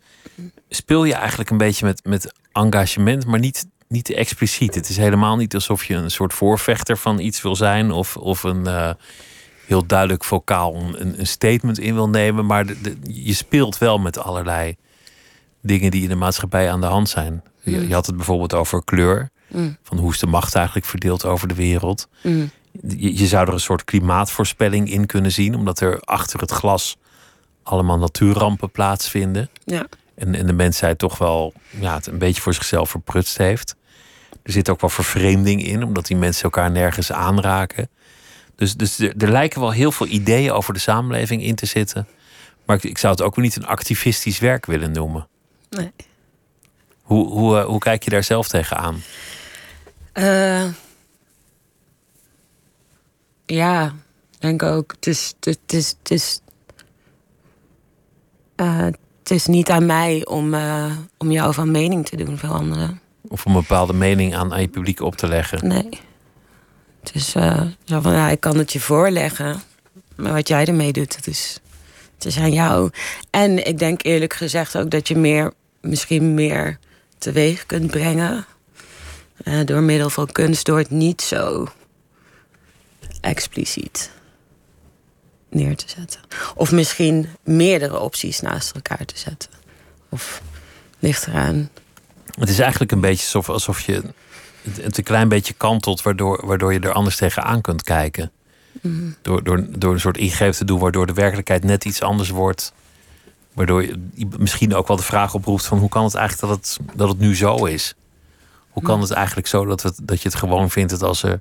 [0.68, 4.74] speel je eigenlijk een beetje met, met engagement, maar niet, niet te expliciet.
[4.74, 8.42] Het is helemaal niet alsof je een soort voorvechter van iets wil zijn of, of
[8.42, 8.90] een eh,
[9.66, 13.98] heel duidelijk vocaal een, een statement in wil nemen, maar de, de- je speelt wel
[13.98, 14.76] met allerlei
[15.62, 17.42] dingen die in de maatschappij aan de hand zijn.
[17.62, 19.76] Je, je had het bijvoorbeeld over kleur, Mm.
[19.82, 22.08] van hoe is de macht eigenlijk verdeeld over de wereld.
[22.22, 22.50] Mm.
[22.96, 26.96] Je, je zou er een soort klimaatvoorspelling in kunnen zien, omdat er achter het glas
[27.62, 29.50] allemaal natuurrampen plaatsvinden.
[29.64, 29.86] ja.
[30.14, 33.76] En, en de mensheid toch wel ja, het een beetje voor zichzelf verprutst heeft.
[34.42, 37.88] Er zit ook wel vervreemding in, omdat die mensen elkaar nergens aanraken.
[38.54, 42.06] Dus, dus er, er lijken wel heel veel ideeën over de samenleving in te zitten.
[42.66, 45.28] Maar ik, ik zou het ook niet een activistisch werk willen noemen.
[45.70, 45.92] Nee.
[47.02, 49.02] Hoe, hoe, eh, hoe kijk je daar zelf tegenaan?
[50.12, 50.64] Eh,
[53.46, 53.94] ja,
[54.38, 54.92] denk ook.
[54.92, 56.40] Het is, het is, het is,
[58.56, 63.00] eh, het is niet aan mij om, eh, om jou van mening te doen veranderen.
[63.28, 65.68] Of om een bepaalde mening aan, aan je publiek op te leggen?
[65.68, 65.88] Nee.
[67.00, 69.62] Het is eh, zo van, ja, ik kan het je voorleggen.
[70.16, 71.60] Maar wat jij ermee doet, dat is,
[72.14, 72.90] het is aan jou.
[73.30, 76.78] En ik denk eerlijk gezegd ook dat je meer, misschien meer
[77.18, 78.46] teweeg kunt brengen.
[79.64, 81.66] door middel van kunst, door het niet zo
[83.26, 84.10] expliciet
[85.48, 86.20] neer te zetten.
[86.54, 89.50] Of misschien meerdere opties naast elkaar te zetten.
[90.08, 90.42] Of
[90.98, 91.70] ligt eraan.
[92.38, 94.02] Het is eigenlijk een beetje alsof, alsof je
[94.62, 98.30] het, een klein beetje kantelt, waardoor, waardoor je er anders tegenaan kunt kijken.
[99.22, 102.72] Door, door, door een soort ingreep te doen, waardoor de werkelijkheid net iets anders wordt.
[103.52, 106.96] Waardoor je misschien ook wel de vraag oproept van hoe kan het eigenlijk dat het,
[106.96, 107.94] dat het nu zo is?
[108.70, 111.40] Hoe kan het eigenlijk zo dat, dat je het gewoon vindt dat als er,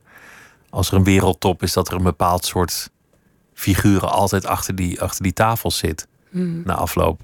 [0.75, 2.89] als er een wereldtop is, dat er een bepaald soort
[3.53, 6.07] figuren altijd achter die, achter die tafel zit?
[6.63, 7.21] na afloop.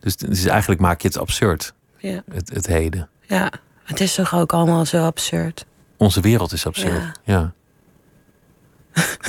[0.00, 2.22] Dus, dus eigenlijk maak je het absurd, Ja.
[2.30, 3.08] het, het heden.
[3.26, 3.50] ja,
[3.84, 5.66] het is toch ook allemaal zo absurd.
[5.96, 7.20] Onze wereld is absurd.
[7.24, 7.52] Ja.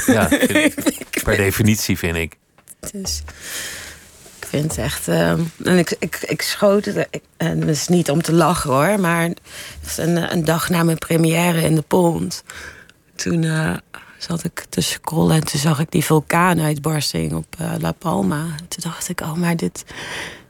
[0.05, 2.37] Ja, vind- per definitie vind ik.
[2.91, 3.23] Dus
[4.39, 5.07] ik vind het echt.
[5.07, 7.07] ehm, en ik, ik, ik schoot het.
[7.09, 10.83] ik- en dat is niet om te lachen hoor, maar het een, een dag na
[10.83, 12.43] mijn première in de Pont.
[13.19, 13.75] Toen eh,
[14.17, 18.45] zat ik te scrollen en toen zag ik die vulkaanuitbarsting op eh, La Palma.
[18.67, 19.85] Toen dacht ik, oh, maar dit.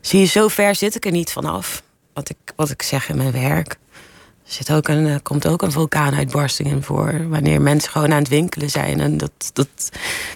[0.01, 1.83] Zie je, zo ver zit ik er niet vanaf.
[2.13, 3.71] Wat ik, wat ik zeg in mijn werk.
[4.45, 7.29] Er zit ook een, er komt ook een vulkaanuitbarsting in voor.
[7.29, 8.99] Wanneer mensen gewoon aan het winkelen zijn.
[8.99, 9.89] En dat, dat,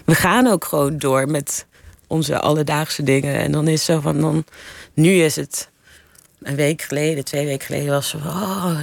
[0.04, 1.66] we gaan ook gewoon door met
[2.06, 3.34] onze alledaagse dingen.
[3.34, 4.44] En dan is zo van, dan,
[4.94, 5.68] nu is het
[6.42, 8.78] een week geleden, twee weken geleden was zo van, oh,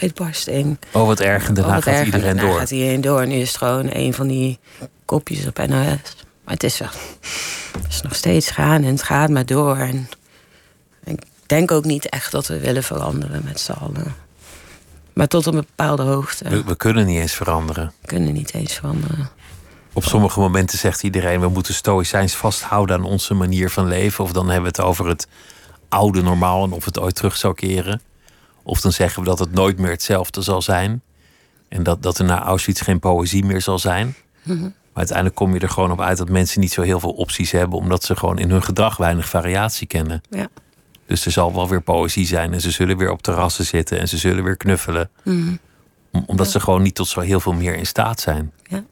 [0.00, 0.78] uitbarsting.
[0.92, 1.48] Oh, wat erg.
[1.48, 2.04] En daarna Oh, gaat erg.
[2.04, 2.58] iedereen En daarna door.
[2.60, 3.26] gaat iedereen door.
[3.26, 4.58] Nu is het gewoon een van die
[5.04, 5.66] kopjes op NOS.
[6.44, 6.88] Maar het is, wel,
[7.82, 9.76] het is nog steeds gaan en het gaat maar door.
[9.76, 10.08] En
[11.04, 14.14] ik denk ook niet echt dat we willen veranderen met z'n allen.
[15.12, 17.92] Maar tot een bepaalde hoogte We, we kunnen niet eens veranderen.
[18.04, 19.30] kunnen we niet eens veranderen.
[19.92, 21.40] Op sommige momenten zegt iedereen...
[21.40, 24.24] we moeten stoïcijns vasthouden aan onze manier van leven.
[24.24, 25.26] Of dan hebben we het over het
[25.88, 26.64] oude normaal...
[26.64, 28.00] en of het ooit terug zou keren.
[28.62, 31.02] Of dan zeggen we dat het nooit meer hetzelfde zal zijn.
[31.68, 34.14] En dat, dat er na Auschwitz geen poëzie meer zal zijn.
[34.42, 36.18] Maar uiteindelijk kom je er gewoon op uit...
[36.18, 37.78] dat mensen niet zo heel veel opties hebben...
[37.78, 40.22] omdat ze gewoon in hun gedrag weinig variatie kennen.
[40.30, 40.48] Ja.
[41.06, 42.52] Dus er zal wel weer poëzie zijn...
[42.52, 43.98] en ze zullen weer op terrassen zitten...
[43.98, 45.10] en ze zullen weer knuffelen.
[45.24, 48.52] Om- omdat ze gewoon niet tot zo heel veel meer in staat zijn.
[48.62, 48.84] Ja.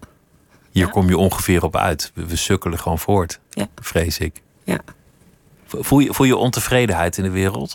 [0.71, 2.11] Hier kom je ongeveer op uit.
[2.15, 3.41] We, we sukkelen gewoon voort,
[3.81, 4.43] vrees ik.
[4.65, 4.79] Ja.
[5.67, 7.75] Voel je, voel je ontevredenheid in de wereld?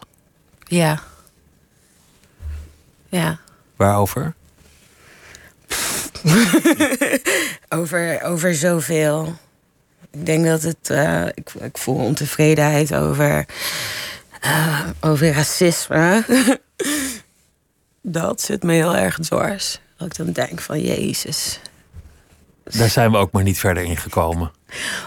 [0.60, 1.02] Ja.
[3.16, 3.39] Ja.
[3.76, 4.34] Waarover?
[7.70, 9.36] Over, over zoveel.
[10.11, 10.89] Ik denk dat het.
[10.89, 13.45] eh, ik, ik voel ontevredenheid over.
[14.41, 16.24] eh, over racisme.
[18.01, 19.80] dat zit me heel erg dwars.
[19.97, 21.59] Dat ik dan denk van Jezus.
[22.63, 24.51] Daar zijn we ook maar niet verder in gekomen.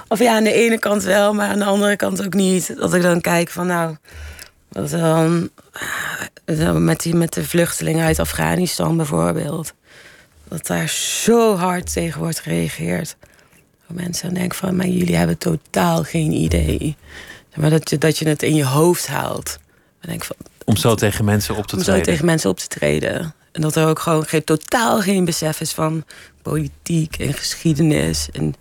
[0.09, 2.77] Of ja, aan de ene kant wel, maar aan de andere kant ook niet.
[2.77, 3.97] Dat ik dan kijk van nou.
[4.69, 5.51] Dat dan.
[6.75, 9.73] Met, die, met de vluchtelingen uit Afghanistan bijvoorbeeld.
[10.49, 13.17] Dat daar zo hard tegen wordt gereageerd.
[13.87, 16.97] Dat mensen denken van, maar jullie hebben totaal geen idee.
[17.55, 19.59] Maar dat je, dat je het in je hoofd haalt.
[20.01, 22.05] Dan denk ik van, Om zo tegen mensen op te om zo treden.
[22.05, 23.35] tegen mensen op te treden.
[23.53, 26.05] En dat er ook gewoon geen, totaal geen besef is van
[26.43, 28.29] politiek en geschiedenis.
[28.33, 28.55] En,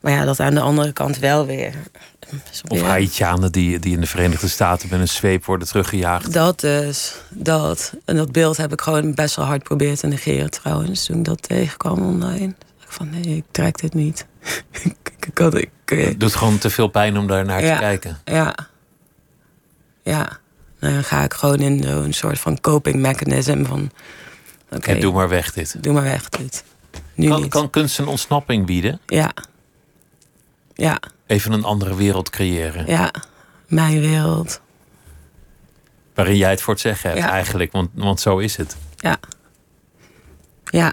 [0.00, 1.74] maar ja, dat aan de andere kant wel weer.
[2.68, 6.32] Of Haitianen die, die in de Verenigde Staten met een zweep worden teruggejaagd.
[6.32, 7.92] Dat dus, dat.
[8.04, 11.04] En dat beeld heb ik gewoon best wel hard proberen te negeren trouwens.
[11.06, 12.54] Toen ik dat tegenkwam online.
[12.78, 14.26] Dacht ik van nee, ik trek dit niet.
[14.84, 17.74] ik, ik, had- ik, eh, Het doet gewoon te veel pijn om daar naar Ja.
[17.74, 18.18] te kijken.
[18.24, 18.54] Ja.
[20.02, 20.38] Ja.
[20.80, 23.90] Nou, dan ga ik gewoon in zo'n soort van coping mechanism van...
[24.70, 25.82] Oké, En doe maar weg dit.
[25.82, 26.64] doe maar weg dit.
[27.14, 27.50] Nu Kan, niet.
[27.50, 29.00] kan kunst een ontsnapping bieden?
[29.06, 29.30] Ja.
[30.74, 32.86] Ja, Even een andere wereld creëren.
[32.86, 33.12] ja.
[33.66, 34.60] Mijn wereld.
[36.14, 37.30] Waarin jij het voor het zeggen hebt Ja.
[37.30, 37.72] eigenlijk.
[37.72, 38.76] Want, want zo is het.
[38.96, 39.18] Ja.
[40.64, 40.92] Ja.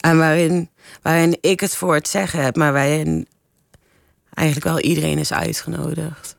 [0.00, 0.70] En waarin,
[1.02, 3.26] waarin ik het voor het zeggen heb, maar waarin
[4.34, 6.36] eigenlijk wel iedereen is uitgenodigd.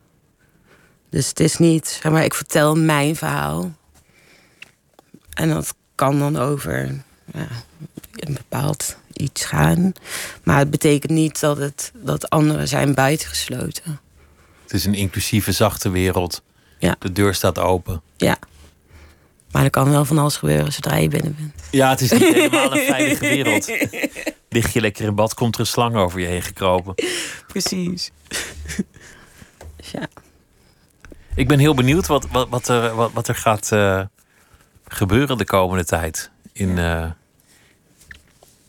[1.10, 3.72] Dus het is niet, zeg maar, ik vertel mijn verhaal.
[5.34, 7.48] En dat kan dan over ja,
[8.28, 9.92] een bepaald iets gaan.
[10.44, 14.00] Maar het betekent niet dat, het, dat anderen zijn buitengesloten.
[14.64, 16.42] Het is een inclusieve, zachte wereld.
[16.78, 16.96] Ja.
[17.00, 18.02] De deur staat open.
[18.18, 18.38] Ja.
[19.52, 21.54] Maar er kan wel van alles gebeuren zodra je binnen bent.
[21.72, 23.72] Ja, het is niet helemaal een veilige wereld.
[24.50, 26.96] Lig je lekker in bad, komt er een slang over je heen gekropen.
[27.48, 28.12] Precies.
[29.78, 30.08] Dus ja.
[31.36, 34.02] Ik ben heel benieuwd wat, wat, wat, er, wat, wat er gaat eh,
[34.88, 37.10] gebeuren de komende tijd in, eh,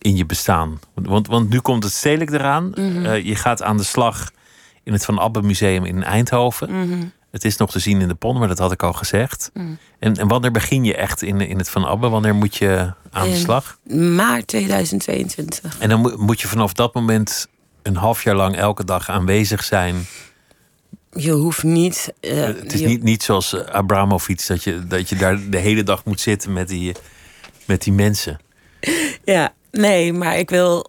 [0.01, 0.81] in je bestaan.
[0.95, 2.75] Want, want nu komt het stedelijk eraan.
[2.75, 4.31] Eh, je gaat aan de slag
[4.83, 6.69] in het Van Abbe Museum in Eindhoven.
[7.31, 9.51] Het is nog te zien in de pon, maar dat had ik al gezegd.
[9.99, 12.09] En, en wanneer begin je echt in, in het Van Abbe?
[12.09, 13.79] Wanneer moet je aan de slag?
[13.95, 15.79] Maart 2022.
[15.79, 17.47] En dan moet- moet je vanaf dat moment
[17.83, 20.07] een half jaar lang elke dag aanwezig zijn.
[21.13, 22.13] Je hoeft niet.
[22.21, 25.59] eh, het is je- niet, niet zoals eh, Abramovic, dat je, dat je daar de
[25.59, 26.95] hele dag moet zitten met die,
[27.67, 28.39] met die mensen.
[29.25, 30.87] Ja, nee, maar ik wil,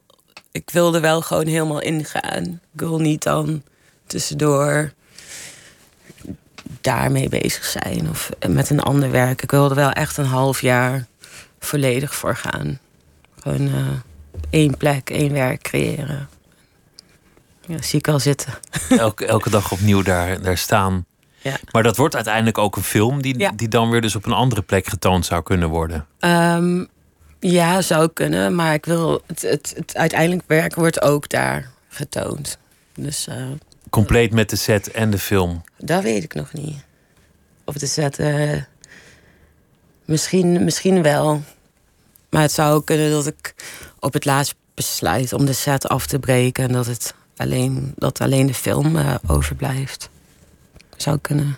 [0.52, 2.44] ik wil er wel gewoon helemaal ingaan.
[2.74, 3.64] Ik wil niet dan
[4.08, 4.94] tussendoor
[6.82, 9.42] daarmee bezig zijn of met een ander werk.
[9.44, 11.06] Ik wil er wel echt een half jaar
[11.60, 12.80] volledig voor gaan.
[13.40, 13.88] Gewoon eh,
[14.50, 16.30] één plek, één werk creëren.
[17.68, 18.54] Ja, zie ik al zitten.
[18.90, 21.06] Elke, elke dag opnieuw daar, daar staan.
[21.38, 21.58] Ja.
[21.72, 23.52] Maar dat wordt uiteindelijk ook een film die, Ja.
[23.56, 26.08] die dan weer dus op een andere plek getoond zou kunnen worden.
[26.20, 26.86] Ehm,
[27.50, 32.58] ja, zou kunnen, maar ik wil het, het, het uiteindelijk werk wordt ook daar getoond.
[32.94, 33.46] Dus eh,
[33.90, 35.62] Compleet met de set en de film.
[35.78, 36.84] dat weet ik nog niet.
[37.66, 38.62] Of de set, eh,
[40.06, 41.42] misschien, misschien wel.
[42.30, 43.56] Maar het zou ook kunnen dat ik
[44.00, 48.22] op het laatst besluit om de set af te breken en dat het alleen, dat
[48.22, 50.10] alleen de film eh, overblijft.
[50.98, 51.58] Zou kunnen.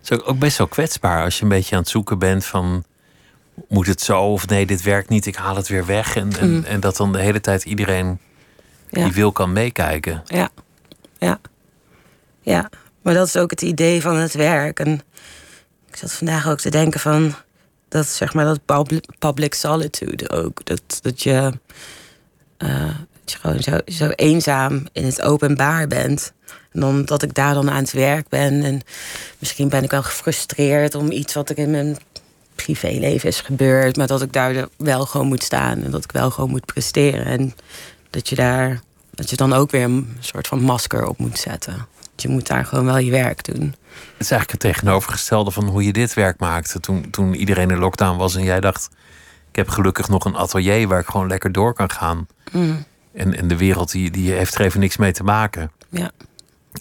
[0.00, 2.84] Het is ook best wel kwetsbaar als je een beetje aan het zoeken bent van...
[3.68, 6.16] moet het zo of nee, dit werkt niet, ik haal het weer weg.
[6.16, 6.64] En, en, Mm.
[6.64, 8.18] en dat dan de hele tijd iedereen
[8.90, 9.04] Ja.
[9.04, 10.22] die wil kan meekijken.
[10.26, 10.48] Ja,
[11.18, 11.40] ja.
[12.40, 12.70] Ja,
[13.02, 14.80] maar dat is ook het idee van het werk.
[14.80, 15.00] En
[15.88, 17.34] ik zat vandaag ook te denken van...
[17.88, 18.60] dat zeg maar dat
[19.18, 20.64] public, solitude ook.
[20.64, 21.52] Dat, dat je...
[22.56, 22.86] eh,
[23.24, 26.32] dat je gewoon zo, zo eenzaam in het openbaar bent.
[26.72, 28.62] En dan dat ik daar dan aan het werk ben.
[28.62, 28.80] En
[29.38, 31.96] misschien ben ik wel gefrustreerd om iets wat er in mijn
[32.54, 33.96] privéleven is gebeurd.
[33.96, 35.82] Maar dat ik daar wel gewoon moet staan.
[35.82, 37.24] En dat ik wel gewoon moet presteren.
[37.24, 37.54] En
[38.10, 38.80] dat je daar
[39.10, 41.86] dat je dan ook weer een soort van masker op moet zetten.
[42.16, 43.62] Je moet daar gewoon wel je werk doen.
[43.62, 46.80] Het is eigenlijk het tegenovergestelde van hoe je dit werk maakte.
[46.80, 48.90] Toen, toen iedereen in lockdown was en jij dacht...
[49.50, 52.26] ik heb gelukkig nog een atelier waar ik gewoon lekker door kan gaan.
[52.52, 55.70] Mm, En, en de wereld die, die heeft er even niks mee te maken.
[55.90, 56.10] ja,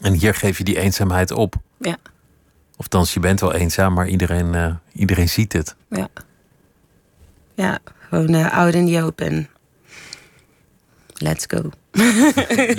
[0.02, 1.56] En hier geef je die eenzaamheid op.
[1.78, 1.98] ja,
[2.84, 5.76] Of dan je bent wel eenzaam, maar iedereen, eh, iedereen ziet het.
[5.90, 6.08] ja.
[7.56, 7.80] Ja,
[8.10, 9.50] gewoon eh out in the open.
[11.14, 11.70] Let's go.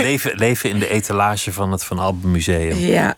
[0.09, 2.77] leven, leven in de etalage van het Van Alben Museum.
[2.77, 3.17] Ja,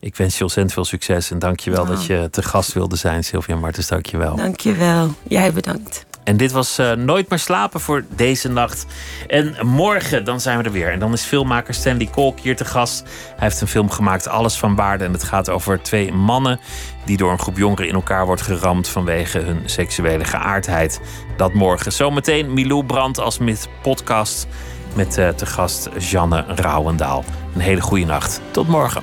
[0.00, 1.94] Ik wens je ontzettend veel succes en dank je wel Wauw.
[1.96, 3.86] dat je te gast wilde zijn, Sylvia Martens.
[3.88, 4.36] Dank je wel.
[4.36, 5.14] dankjewel.
[5.28, 6.06] Jij bedankt.
[6.28, 8.86] En dit was eh, Nooit meer slapen voor deze nacht.
[9.26, 10.92] En morgen dan zijn we er weer.
[10.92, 13.02] En dan is filmmaker Stanley Kolk hier te gast.
[13.02, 15.04] Hij heeft een film gemaakt, Alles van Waarde.
[15.04, 16.60] En het gaat over twee mannen
[17.04, 21.00] die door een groep jongeren in elkaar wordt geramd vanwege hun seksuele geaardheid.
[21.36, 21.92] Dat morgen.
[21.92, 24.46] Zometeen Milou Brandt als met podcast
[24.94, 27.24] met eh, te gast Janne Rauwendaal.
[27.54, 28.40] Een hele goede nacht.
[28.50, 29.02] Tot morgen.